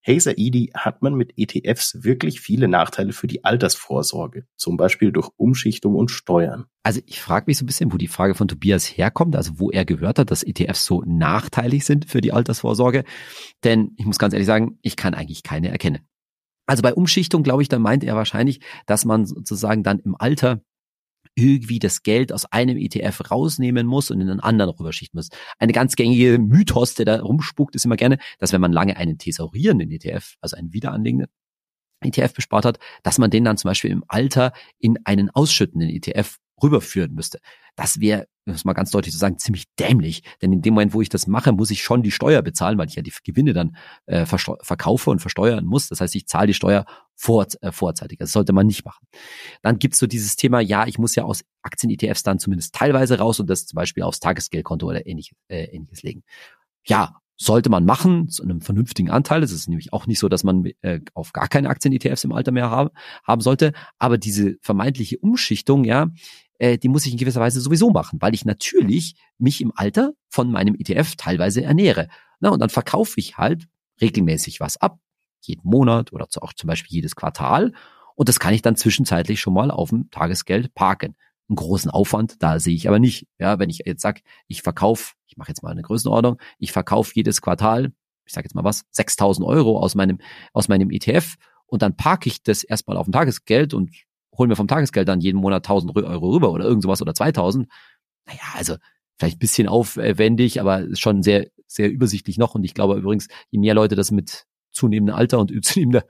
Hey 0.00 0.20
Saidi, 0.20 0.70
hat 0.74 1.02
man 1.02 1.14
mit 1.14 1.32
ETFs 1.36 2.04
wirklich 2.04 2.40
viele 2.40 2.68
Nachteile 2.68 3.12
für 3.12 3.26
die 3.26 3.44
Altersvorsorge, 3.44 4.46
zum 4.56 4.76
Beispiel 4.76 5.10
durch 5.10 5.30
Umschichtung 5.36 5.96
und 5.96 6.12
Steuern? 6.12 6.66
Also 6.84 7.00
ich 7.06 7.20
frage 7.20 7.46
mich 7.48 7.58
so 7.58 7.64
ein 7.64 7.66
bisschen, 7.66 7.92
wo 7.92 7.96
die 7.96 8.06
Frage 8.06 8.36
von 8.36 8.46
Tobias 8.46 8.84
herkommt, 8.84 9.34
also 9.34 9.58
wo 9.58 9.70
er 9.70 9.84
gehört 9.84 10.20
hat, 10.20 10.30
dass 10.30 10.44
ETFs 10.44 10.84
so 10.84 11.02
nachteilig 11.04 11.84
sind 11.84 12.08
für 12.08 12.20
die 12.20 12.32
Altersvorsorge. 12.32 13.04
Denn 13.64 13.94
ich 13.96 14.06
muss 14.06 14.18
ganz 14.18 14.32
ehrlich 14.32 14.46
sagen, 14.46 14.78
ich 14.82 14.94
kann 14.94 15.14
eigentlich 15.14 15.42
keine 15.42 15.70
erkennen. 15.70 16.06
Also 16.66 16.82
bei 16.82 16.94
Umschichtung, 16.94 17.42
glaube 17.42 17.62
ich, 17.62 17.68
da 17.68 17.78
meint 17.78 18.04
er 18.04 18.16
wahrscheinlich, 18.16 18.60
dass 18.86 19.04
man 19.04 19.26
sozusagen 19.26 19.82
dann 19.82 20.00
im 20.00 20.16
Alter 20.18 20.60
irgendwie 21.36 21.78
das 21.78 22.02
Geld 22.02 22.32
aus 22.32 22.46
einem 22.46 22.78
ETF 22.78 23.30
rausnehmen 23.30 23.86
muss 23.86 24.10
und 24.10 24.20
in 24.20 24.30
einen 24.30 24.40
anderen 24.40 24.70
rüberschichten 24.70 25.18
muss. 25.18 25.28
Eine 25.58 25.72
ganz 25.72 25.94
gängige 25.94 26.38
Mythos, 26.38 26.94
der 26.94 27.04
da 27.04 27.20
rumspukt, 27.20 27.74
ist 27.74 27.84
immer 27.84 27.96
gerne, 27.96 28.18
dass 28.38 28.52
wenn 28.52 28.60
man 28.60 28.72
lange 28.72 28.96
einen 28.96 29.18
thesaurierenden 29.18 29.90
ETF, 29.90 30.36
also 30.40 30.56
einen 30.56 30.72
wiederanlegenden 30.72 31.28
ETF 32.02 32.34
bespart 32.34 32.64
hat, 32.64 32.78
dass 33.02 33.18
man 33.18 33.30
den 33.30 33.44
dann 33.44 33.58
zum 33.58 33.68
Beispiel 33.68 33.90
im 33.90 34.04
Alter 34.08 34.52
in 34.78 34.98
einen 35.04 35.30
ausschüttenden 35.30 35.90
ETF 35.90 36.38
rüberführen 36.62 37.14
müsste. 37.14 37.38
Das 37.74 38.00
wäre, 38.00 38.26
muss 38.46 38.64
mal 38.64 38.72
ganz 38.72 38.90
deutlich 38.90 39.12
zu 39.12 39.18
sagen, 39.18 39.38
ziemlich 39.38 39.64
dämlich. 39.78 40.22
Denn 40.40 40.52
in 40.52 40.62
dem 40.62 40.74
Moment, 40.74 40.94
wo 40.94 41.02
ich 41.02 41.08
das 41.08 41.26
mache, 41.26 41.52
muss 41.52 41.70
ich 41.70 41.82
schon 41.82 42.02
die 42.02 42.10
Steuer 42.10 42.42
bezahlen, 42.42 42.78
weil 42.78 42.88
ich 42.88 42.94
ja 42.94 43.02
die 43.02 43.12
Gewinne 43.24 43.52
dann 43.52 43.76
äh, 44.06 44.24
verkaufe 44.24 45.10
und 45.10 45.20
versteuern 45.20 45.64
muss. 45.64 45.88
Das 45.88 46.00
heißt, 46.00 46.14
ich 46.14 46.26
zahle 46.26 46.48
die 46.48 46.54
Steuer 46.54 46.86
vor, 47.14 47.46
äh, 47.60 47.72
vorzeitig. 47.72 48.18
Das 48.18 48.32
sollte 48.32 48.52
man 48.52 48.66
nicht 48.66 48.84
machen. 48.84 49.06
Dann 49.62 49.78
gibt's 49.78 49.98
so 49.98 50.06
dieses 50.06 50.36
Thema, 50.36 50.60
ja, 50.60 50.86
ich 50.86 50.98
muss 50.98 51.14
ja 51.14 51.24
aus 51.24 51.44
Aktien-ETFs 51.62 52.22
dann 52.22 52.38
zumindest 52.38 52.74
teilweise 52.74 53.18
raus 53.18 53.40
und 53.40 53.50
das 53.50 53.66
zum 53.66 53.76
Beispiel 53.76 54.02
aufs 54.02 54.20
Tagesgeldkonto 54.20 54.86
oder 54.86 55.06
ähnliches, 55.06 55.36
äh, 55.48 55.64
ähnliches 55.64 56.02
legen. 56.02 56.22
Ja, 56.86 57.20
sollte 57.38 57.68
man 57.68 57.84
machen, 57.84 58.28
zu 58.28 58.42
einem 58.42 58.60
vernünftigen 58.60 59.10
Anteil. 59.10 59.42
Es 59.42 59.52
ist 59.52 59.68
nämlich 59.68 59.92
auch 59.92 60.06
nicht 60.06 60.18
so, 60.18 60.28
dass 60.28 60.42
man 60.42 60.64
äh, 60.80 61.00
auf 61.14 61.32
gar 61.32 61.48
keine 61.48 61.68
Aktien-ETFs 61.68 62.24
im 62.24 62.32
Alter 62.32 62.50
mehr 62.50 62.70
haben, 62.70 62.90
haben 63.24 63.40
sollte. 63.42 63.72
Aber 63.98 64.16
diese 64.16 64.56
vermeintliche 64.62 65.18
Umschichtung, 65.18 65.84
ja, 65.84 66.08
äh, 66.58 66.78
die 66.78 66.88
muss 66.88 67.06
ich 67.06 67.12
in 67.12 67.18
gewisser 67.18 67.40
Weise 67.40 67.60
sowieso 67.60 67.90
machen, 67.90 68.20
weil 68.20 68.34
ich 68.34 68.44
natürlich 68.44 69.16
mich 69.38 69.60
im 69.60 69.72
Alter 69.74 70.12
von 70.28 70.50
meinem 70.50 70.74
ETF 70.74 71.16
teilweise 71.16 71.62
ernähre. 71.62 72.08
Na, 72.40 72.50
und 72.50 72.60
dann 72.60 72.70
verkaufe 72.70 73.14
ich 73.18 73.38
halt 73.38 73.68
regelmäßig 74.00 74.60
was 74.60 74.76
ab, 74.76 74.98
jeden 75.40 75.68
Monat 75.68 76.12
oder 76.12 76.26
auch 76.40 76.52
zum 76.52 76.68
Beispiel 76.68 76.94
jedes 76.94 77.16
Quartal. 77.16 77.72
Und 78.14 78.28
das 78.28 78.40
kann 78.40 78.54
ich 78.54 78.62
dann 78.62 78.76
zwischenzeitlich 78.76 79.40
schon 79.40 79.54
mal 79.54 79.70
auf 79.70 79.90
dem 79.90 80.10
Tagesgeld 80.10 80.74
parken 80.74 81.16
einen 81.48 81.56
großen 81.56 81.90
Aufwand, 81.90 82.42
da 82.42 82.58
sehe 82.58 82.74
ich 82.74 82.88
aber 82.88 82.98
nicht. 82.98 83.26
Ja, 83.38 83.58
wenn 83.58 83.70
ich 83.70 83.82
jetzt 83.84 84.02
sage, 84.02 84.22
ich 84.48 84.62
verkaufe, 84.62 85.14
ich 85.26 85.36
mache 85.36 85.48
jetzt 85.48 85.62
mal 85.62 85.70
eine 85.70 85.82
Größenordnung, 85.82 86.38
ich 86.58 86.72
verkaufe 86.72 87.12
jedes 87.14 87.40
Quartal, 87.40 87.92
ich 88.24 88.32
sage 88.32 88.46
jetzt 88.46 88.54
mal 88.54 88.64
was, 88.64 88.84
6.000 88.94 89.44
Euro 89.44 89.78
aus 89.78 89.94
meinem 89.94 90.18
aus 90.52 90.68
meinem 90.68 90.90
ETF 90.90 91.36
und 91.66 91.82
dann 91.82 91.96
parke 91.96 92.28
ich 92.28 92.42
das 92.42 92.64
erstmal 92.64 92.96
auf 92.96 93.06
dem 93.06 93.12
Tagesgeld 93.12 93.74
und 93.74 93.90
hole 94.38 94.48
mir 94.48 94.56
vom 94.56 94.68
Tagesgeld 94.68 95.08
dann 95.08 95.20
jeden 95.20 95.40
Monat 95.40 95.66
1.000 95.66 96.04
Euro 96.04 96.30
rüber 96.30 96.52
oder 96.52 96.64
irgend 96.64 96.82
sowas 96.82 97.02
oder 97.02 97.12
2.000. 97.12 97.66
Naja, 98.26 98.40
also 98.54 98.76
vielleicht 99.18 99.36
ein 99.36 99.40
bisschen 99.40 99.68
aufwendig, 99.68 100.60
aber 100.60 100.84
schon 100.94 101.22
sehr 101.22 101.46
sehr 101.66 101.90
übersichtlich 101.90 102.38
noch 102.38 102.54
und 102.54 102.64
ich 102.64 102.74
glaube 102.74 102.96
übrigens, 102.96 103.28
je 103.50 103.58
mehr 103.58 103.74
Leute 103.74 103.96
das 103.96 104.10
mit 104.10 104.46
zunehmendem 104.70 105.16
Alter 105.16 105.38
und 105.38 105.52
zunehmender 105.64 106.04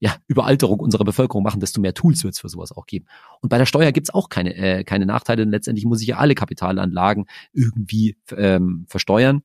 ja, 0.00 0.16
Überalterung 0.26 0.80
unserer 0.80 1.04
Bevölkerung 1.04 1.42
machen, 1.42 1.60
desto 1.60 1.80
mehr 1.80 1.94
Tools 1.94 2.24
wird 2.24 2.34
es 2.34 2.40
für 2.40 2.48
sowas 2.48 2.72
auch 2.72 2.84
geben. 2.84 3.06
Und 3.40 3.48
bei 3.48 3.56
der 3.56 3.64
Steuer 3.64 3.90
gibt's 3.90 4.12
auch 4.12 4.28
keine, 4.28 4.54
äh, 4.54 4.84
keine 4.84 5.06
Nachteile, 5.06 5.42
denn 5.42 5.50
letztendlich 5.50 5.86
muss 5.86 6.02
ich 6.02 6.08
ja 6.08 6.16
alle 6.18 6.34
Kapitalanlagen 6.34 7.26
irgendwie 7.54 8.18
ähm, 8.36 8.84
versteuern. 8.88 9.42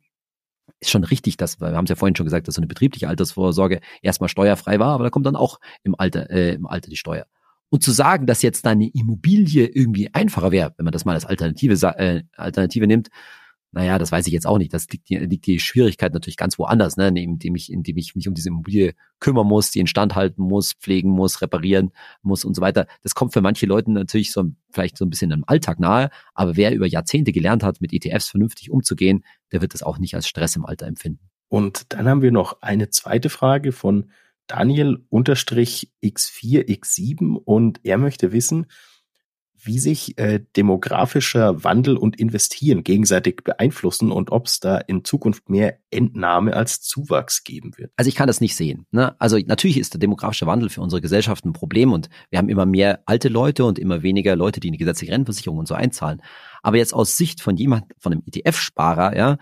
Ist 0.82 0.90
schon 0.90 1.06
richtig, 1.06 1.38
dass, 1.38 1.62
wir 1.62 1.70
haben 1.70 1.86
es 1.86 1.90
ja 1.90 1.96
vorhin 1.96 2.16
schon 2.16 2.26
gesagt, 2.26 2.48
dass 2.48 2.56
so 2.56 2.60
eine 2.60 2.68
betriebliche 2.68 3.08
Altersvorsorge 3.08 3.80
erstmal 4.02 4.28
steuerfrei 4.28 4.80
war, 4.80 4.96
aber 4.96 5.06
da 5.06 5.10
kommt 5.10 5.26
dann 5.26 5.38
auch 5.38 5.60
im 5.84 5.96
Alter, 5.98 6.30
äh, 6.30 6.56
im 6.56 6.66
Alter 6.66 6.90
die 6.90 6.98
Steuer. 6.98 7.26
Und 7.70 7.84
zu 7.84 7.92
sagen, 7.92 8.26
dass 8.26 8.42
jetzt 8.42 8.66
deine 8.66 8.90
Immobilie 8.90 9.68
irgendwie 9.68 10.14
einfacher 10.14 10.52
wäre, 10.52 10.74
wenn 10.78 10.86
man 10.86 10.92
das 10.92 11.06
mal 11.06 11.14
als 11.14 11.26
Alternative, 11.26 11.74
äh, 11.98 12.24
Alternative 12.36 12.88
nimmt, 12.88 13.10
naja, 13.72 14.00
das 14.00 14.12
weiß 14.12 14.26
ich 14.26 14.34
jetzt 14.34 14.48
auch 14.48 14.58
nicht. 14.58 14.74
Das 14.74 14.88
liegt, 14.90 15.10
liegt 15.10 15.46
die 15.46 15.60
Schwierigkeit 15.60 16.14
natürlich 16.14 16.38
ganz 16.38 16.58
woanders, 16.58 16.98
ne? 16.98 17.08
indem 17.08 17.56
ich, 17.56 17.72
indem 17.72 17.98
ich 17.98 18.16
mich 18.16 18.28
um 18.28 18.34
diese 18.34 18.50
Immobilie 18.50 18.94
kümmern 19.20 19.46
muss, 19.46 19.70
die 19.70 19.80
instand 19.80 20.16
halten 20.16 20.42
muss, 20.42 20.74
pflegen 20.74 21.12
muss, 21.12 21.42
reparieren 21.42 21.92
muss 22.24 22.46
und 22.46 22.56
so 22.56 22.62
weiter. 22.62 22.88
Das 23.04 23.14
kommt 23.14 23.34
für 23.34 23.42
manche 23.42 23.68
Leute 23.68 23.92
natürlich 23.92 24.32
so 24.32 24.46
vielleicht 24.72 24.98
so 24.98 25.06
ein 25.06 25.12
bisschen 25.12 25.30
im 25.30 25.44
Alltag 25.46 25.80
nahe, 25.80 26.10
aber 26.34 26.58
wer 26.58 26.74
über 26.74 26.88
Jahrzehnte 26.88 27.32
gelernt 27.32 27.64
hat, 27.64 27.80
mit 27.80 27.94
ETFs 27.94 28.30
vernünftig 28.30 28.72
umzugehen, 28.72 29.24
der 29.52 29.62
wird 29.62 29.76
das 29.76 29.84
auch 29.84 30.00
nicht 30.00 30.16
als 30.16 30.28
Stress 30.28 30.56
im 30.56 30.66
Alter 30.66 30.88
empfinden. 30.88 31.30
Und 31.48 31.94
dann 31.94 32.08
haben 32.08 32.22
wir 32.24 32.32
noch 32.32 32.62
eine 32.62 32.90
zweite 32.90 33.30
Frage 33.30 33.72
von 33.72 34.12
Daniel 34.50 35.06
unterstrich 35.10 35.92
X4X7 36.04 37.36
und 37.36 37.80
er 37.84 37.98
möchte 37.98 38.32
wissen, 38.32 38.66
wie 39.62 39.78
sich 39.78 40.18
äh, 40.18 40.40
demografischer 40.56 41.64
Wandel 41.64 41.98
und 41.98 42.18
Investieren 42.18 42.84
gegenseitig 42.84 43.44
beeinflussen 43.44 44.12
und 44.12 44.32
ob 44.32 44.48
es 44.48 44.60
da 44.60 44.78
in 44.78 45.04
Zukunft 45.04 45.50
mehr 45.50 45.80
Entnahme 45.92 46.54
als 46.54 46.82
Zuwachs 46.82 47.44
geben 47.44 47.78
wird. 47.78 47.92
Also 47.98 48.08
ich 48.08 48.16
kann 48.16 48.28
das 48.28 48.42
nicht 48.42 48.56
sehen. 48.56 48.86
Ne? 48.92 49.20
Also 49.20 49.38
natürlich 49.38 49.78
ist 49.78 49.94
der 49.94 50.00
demografische 50.00 50.48
Wandel 50.48 50.70
für 50.70 50.82
unsere 50.82 51.02
Gesellschaft 51.02 51.46
ein 51.46 51.54
Problem 51.54 51.92
und 51.92 52.10
wir 52.30 52.40
haben 52.40 52.50
immer 52.50 52.66
mehr 52.66 53.04
alte 53.06 53.28
Leute 53.28 53.66
und 53.66 53.78
immer 53.78 54.02
weniger 54.02 54.36
Leute, 54.36 54.60
die 54.60 54.70
in 54.70 54.74
die 54.74 54.80
gesetzliche 54.80 55.12
Rentenversicherung 55.12 55.60
und 55.60 55.68
so 55.68 55.76
einzahlen. 55.76 56.22
Aber 56.64 56.78
jetzt 56.78 56.94
aus 56.94 57.18
Sicht 57.18 57.42
von 57.42 57.58
jemand, 57.58 57.86
von 58.00 58.14
einem 58.14 58.24
ETF-Sparer, 58.26 59.16
ja, 59.18 59.38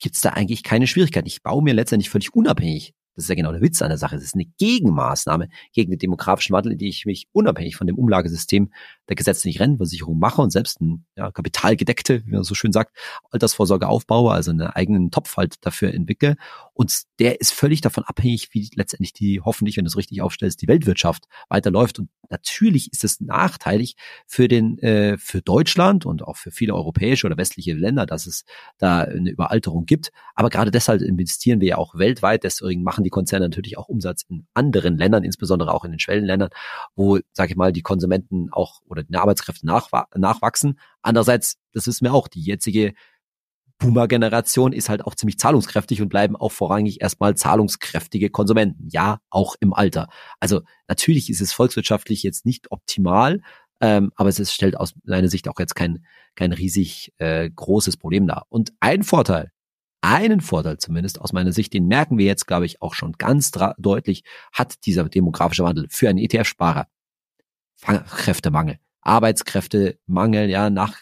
gibt 0.00 0.14
es 0.14 0.22
da 0.22 0.30
eigentlich 0.30 0.62
keine 0.62 0.86
Schwierigkeit. 0.86 1.26
Ich 1.26 1.42
baue 1.42 1.62
mir 1.62 1.74
letztendlich 1.74 2.08
völlig 2.08 2.34
unabhängig 2.34 2.94
das 3.18 3.24
ist 3.24 3.30
ja 3.30 3.34
genau 3.34 3.50
der 3.50 3.60
Witz 3.60 3.82
an 3.82 3.88
der 3.88 3.98
Sache. 3.98 4.14
Es 4.14 4.22
ist 4.22 4.36
eine 4.36 4.44
Gegenmaßnahme 4.44 5.48
gegen 5.72 5.90
den 5.90 5.98
demografischen 5.98 6.54
Wandel, 6.54 6.74
in 6.74 6.78
die 6.78 6.88
ich 6.88 7.04
mich 7.04 7.26
unabhängig 7.32 7.74
von 7.74 7.88
dem 7.88 7.96
Umlagesystem 7.96 8.70
der 9.08 9.16
gesetzlichen 9.16 9.58
Rentenversicherung 9.58 10.18
mache 10.18 10.42
und 10.42 10.50
selbst 10.50 10.80
ein 10.80 11.06
ja, 11.16 11.30
kapitalgedeckte, 11.30 12.24
wie 12.26 12.32
man 12.32 12.44
so 12.44 12.54
schön 12.54 12.72
sagt, 12.72 12.96
Altersvorsorge 13.30 13.88
aufbaue, 13.88 14.32
also 14.32 14.50
einen 14.50 14.62
eigenen 14.62 15.10
Topf 15.10 15.36
halt 15.36 15.54
dafür 15.64 15.92
entwickle. 15.94 16.36
Und 16.74 17.02
der 17.18 17.40
ist 17.40 17.52
völlig 17.52 17.80
davon 17.80 18.04
abhängig, 18.04 18.50
wie 18.52 18.70
letztendlich 18.74 19.12
die, 19.12 19.40
hoffentlich, 19.40 19.76
wenn 19.76 19.84
du 19.84 19.88
es 19.88 19.96
richtig 19.96 20.22
aufstellst, 20.22 20.62
die 20.62 20.68
Weltwirtschaft 20.68 21.24
weiterläuft. 21.48 21.98
Und 21.98 22.10
natürlich 22.30 22.92
ist 22.92 23.02
es 23.04 23.20
nachteilig 23.20 23.96
für 24.26 24.46
den, 24.46 24.78
äh, 24.78 25.16
für 25.18 25.42
Deutschland 25.42 26.06
und 26.06 26.22
auch 26.22 26.36
für 26.36 26.50
viele 26.50 26.74
europäische 26.74 27.26
oder 27.26 27.36
westliche 27.36 27.74
Länder, 27.74 28.06
dass 28.06 28.26
es 28.26 28.44
da 28.76 29.00
eine 29.00 29.30
Überalterung 29.30 29.86
gibt. 29.86 30.12
Aber 30.34 30.50
gerade 30.50 30.70
deshalb 30.70 31.02
investieren 31.02 31.60
wir 31.60 31.68
ja 31.68 31.78
auch 31.78 31.96
weltweit, 31.96 32.44
deswegen 32.44 32.82
machen 32.82 33.04
die 33.04 33.10
Konzerne 33.10 33.46
natürlich 33.46 33.78
auch 33.78 33.88
Umsatz 33.88 34.24
in 34.28 34.46
anderen 34.54 34.96
Ländern, 34.98 35.24
insbesondere 35.24 35.72
auch 35.72 35.84
in 35.84 35.90
den 35.90 35.98
Schwellenländern, 35.98 36.50
wo, 36.94 37.18
sage 37.32 37.52
ich 37.52 37.56
mal, 37.56 37.72
die 37.72 37.82
Konsumenten 37.82 38.50
auch 38.52 38.82
oder 38.86 38.97
die 39.04 39.16
Arbeitskräfte 39.16 39.66
nachwachsen. 39.66 40.78
Andererseits, 41.02 41.58
das 41.72 41.86
wissen 41.86 42.04
wir 42.04 42.14
auch, 42.14 42.28
die 42.28 42.42
jetzige 42.42 42.94
Boomer-Generation 43.78 44.72
ist 44.72 44.88
halt 44.88 45.04
auch 45.04 45.14
ziemlich 45.14 45.38
zahlungskräftig 45.38 46.02
und 46.02 46.08
bleiben 46.08 46.36
auch 46.36 46.50
vorrangig 46.50 47.00
erstmal 47.00 47.36
zahlungskräftige 47.36 48.30
Konsumenten. 48.30 48.88
Ja, 48.90 49.20
auch 49.30 49.54
im 49.60 49.72
Alter. 49.72 50.08
Also 50.40 50.62
natürlich 50.88 51.30
ist 51.30 51.40
es 51.40 51.52
volkswirtschaftlich 51.52 52.22
jetzt 52.22 52.44
nicht 52.44 52.72
optimal, 52.72 53.40
ähm, 53.80 54.10
aber 54.16 54.28
es 54.28 54.40
ist, 54.40 54.52
stellt 54.52 54.76
aus 54.76 54.94
meiner 55.04 55.28
Sicht 55.28 55.48
auch 55.48 55.58
jetzt 55.58 55.76
kein, 55.76 56.04
kein 56.34 56.52
riesig 56.52 57.12
äh, 57.18 57.48
großes 57.48 57.96
Problem 57.96 58.26
dar. 58.26 58.46
Und 58.48 58.72
ein 58.80 59.04
Vorteil, 59.04 59.52
einen 60.00 60.40
Vorteil 60.40 60.78
zumindest 60.78 61.20
aus 61.20 61.32
meiner 61.32 61.52
Sicht, 61.52 61.72
den 61.72 61.86
merken 61.86 62.18
wir 62.18 62.26
jetzt, 62.26 62.46
glaube 62.46 62.66
ich, 62.66 62.82
auch 62.82 62.94
schon 62.94 63.12
ganz 63.12 63.52
deutlich, 63.78 64.24
hat 64.52 64.84
dieser 64.86 65.08
demografische 65.08 65.64
Wandel 65.64 65.86
für 65.90 66.08
einen 66.08 66.18
ETF-Sparer. 66.18 66.88
Fachkräftemangel, 67.76 68.78
Arbeitskräftemangel, 69.08 70.48
ja, 70.50 70.70
nach, 70.70 70.96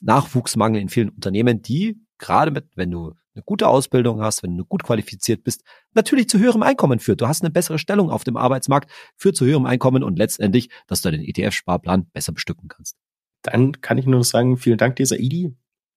Nachwuchsmangel 0.00 0.80
in 0.80 0.88
vielen 0.88 1.10
Unternehmen, 1.10 1.62
die 1.62 2.00
gerade 2.18 2.50
mit, 2.50 2.68
wenn 2.76 2.90
du 2.90 3.14
eine 3.34 3.42
gute 3.44 3.68
Ausbildung 3.68 4.22
hast, 4.22 4.42
wenn 4.42 4.56
du 4.56 4.64
gut 4.64 4.84
qualifiziert 4.84 5.42
bist, 5.42 5.62
natürlich 5.92 6.28
zu 6.28 6.38
höherem 6.38 6.62
Einkommen 6.62 7.00
führt. 7.00 7.20
Du 7.20 7.26
hast 7.26 7.42
eine 7.42 7.50
bessere 7.50 7.78
Stellung 7.78 8.10
auf 8.10 8.24
dem 8.24 8.36
Arbeitsmarkt, 8.36 8.90
führt 9.16 9.36
zu 9.36 9.44
höherem 9.44 9.66
Einkommen 9.66 10.04
und 10.04 10.18
letztendlich, 10.18 10.70
dass 10.86 11.00
du 11.00 11.10
den 11.10 11.22
ETF-Sparplan 11.22 12.06
besser 12.12 12.32
bestücken 12.32 12.68
kannst. 12.68 12.96
Dann 13.42 13.80
kann 13.80 13.98
ich 13.98 14.06
nur 14.06 14.22
sagen, 14.24 14.56
vielen 14.56 14.78
Dank, 14.78 14.96
dieser 14.96 15.18
Idi 15.18 15.54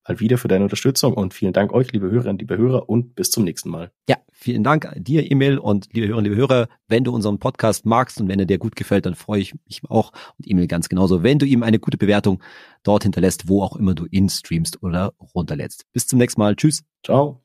mal 0.07 0.19
wieder 0.19 0.37
für 0.37 0.47
deine 0.47 0.63
Unterstützung 0.63 1.13
und 1.13 1.33
vielen 1.33 1.53
Dank 1.53 1.73
euch, 1.73 1.91
liebe 1.91 2.09
Hörerinnen, 2.09 2.37
liebe 2.37 2.57
Hörer 2.57 2.89
und 2.89 3.15
bis 3.15 3.31
zum 3.31 3.43
nächsten 3.43 3.69
Mal. 3.69 3.91
Ja, 4.09 4.17
vielen 4.31 4.63
Dank 4.63 4.91
dir, 4.97 5.29
Emil 5.31 5.57
und 5.57 5.87
liebe 5.93 6.07
Hörerinnen, 6.07 6.31
liebe 6.31 6.41
Hörer. 6.41 6.67
Wenn 6.87 7.03
du 7.03 7.13
unseren 7.13 7.39
Podcast 7.39 7.85
magst 7.85 8.19
und 8.21 8.27
wenn 8.27 8.39
er 8.39 8.45
dir 8.45 8.57
gut 8.57 8.75
gefällt, 8.75 9.05
dann 9.05 9.15
freue 9.15 9.41
ich 9.41 9.53
mich 9.65 9.81
auch 9.89 10.11
und 10.37 10.49
Emil 10.49 10.67
ganz 10.67 10.89
genauso, 10.89 11.23
wenn 11.23 11.39
du 11.39 11.45
ihm 11.45 11.63
eine 11.63 11.79
gute 11.79 11.97
Bewertung 11.97 12.41
dort 12.83 13.03
hinterlässt, 13.03 13.47
wo 13.47 13.63
auch 13.63 13.75
immer 13.75 13.93
du 13.93 14.05
ihn 14.09 14.29
streamst 14.29 14.81
oder 14.81 15.13
runterlädst. 15.35 15.85
Bis 15.93 16.07
zum 16.07 16.19
nächsten 16.19 16.41
Mal. 16.41 16.55
Tschüss. 16.55 16.83
Ciao. 17.03 17.41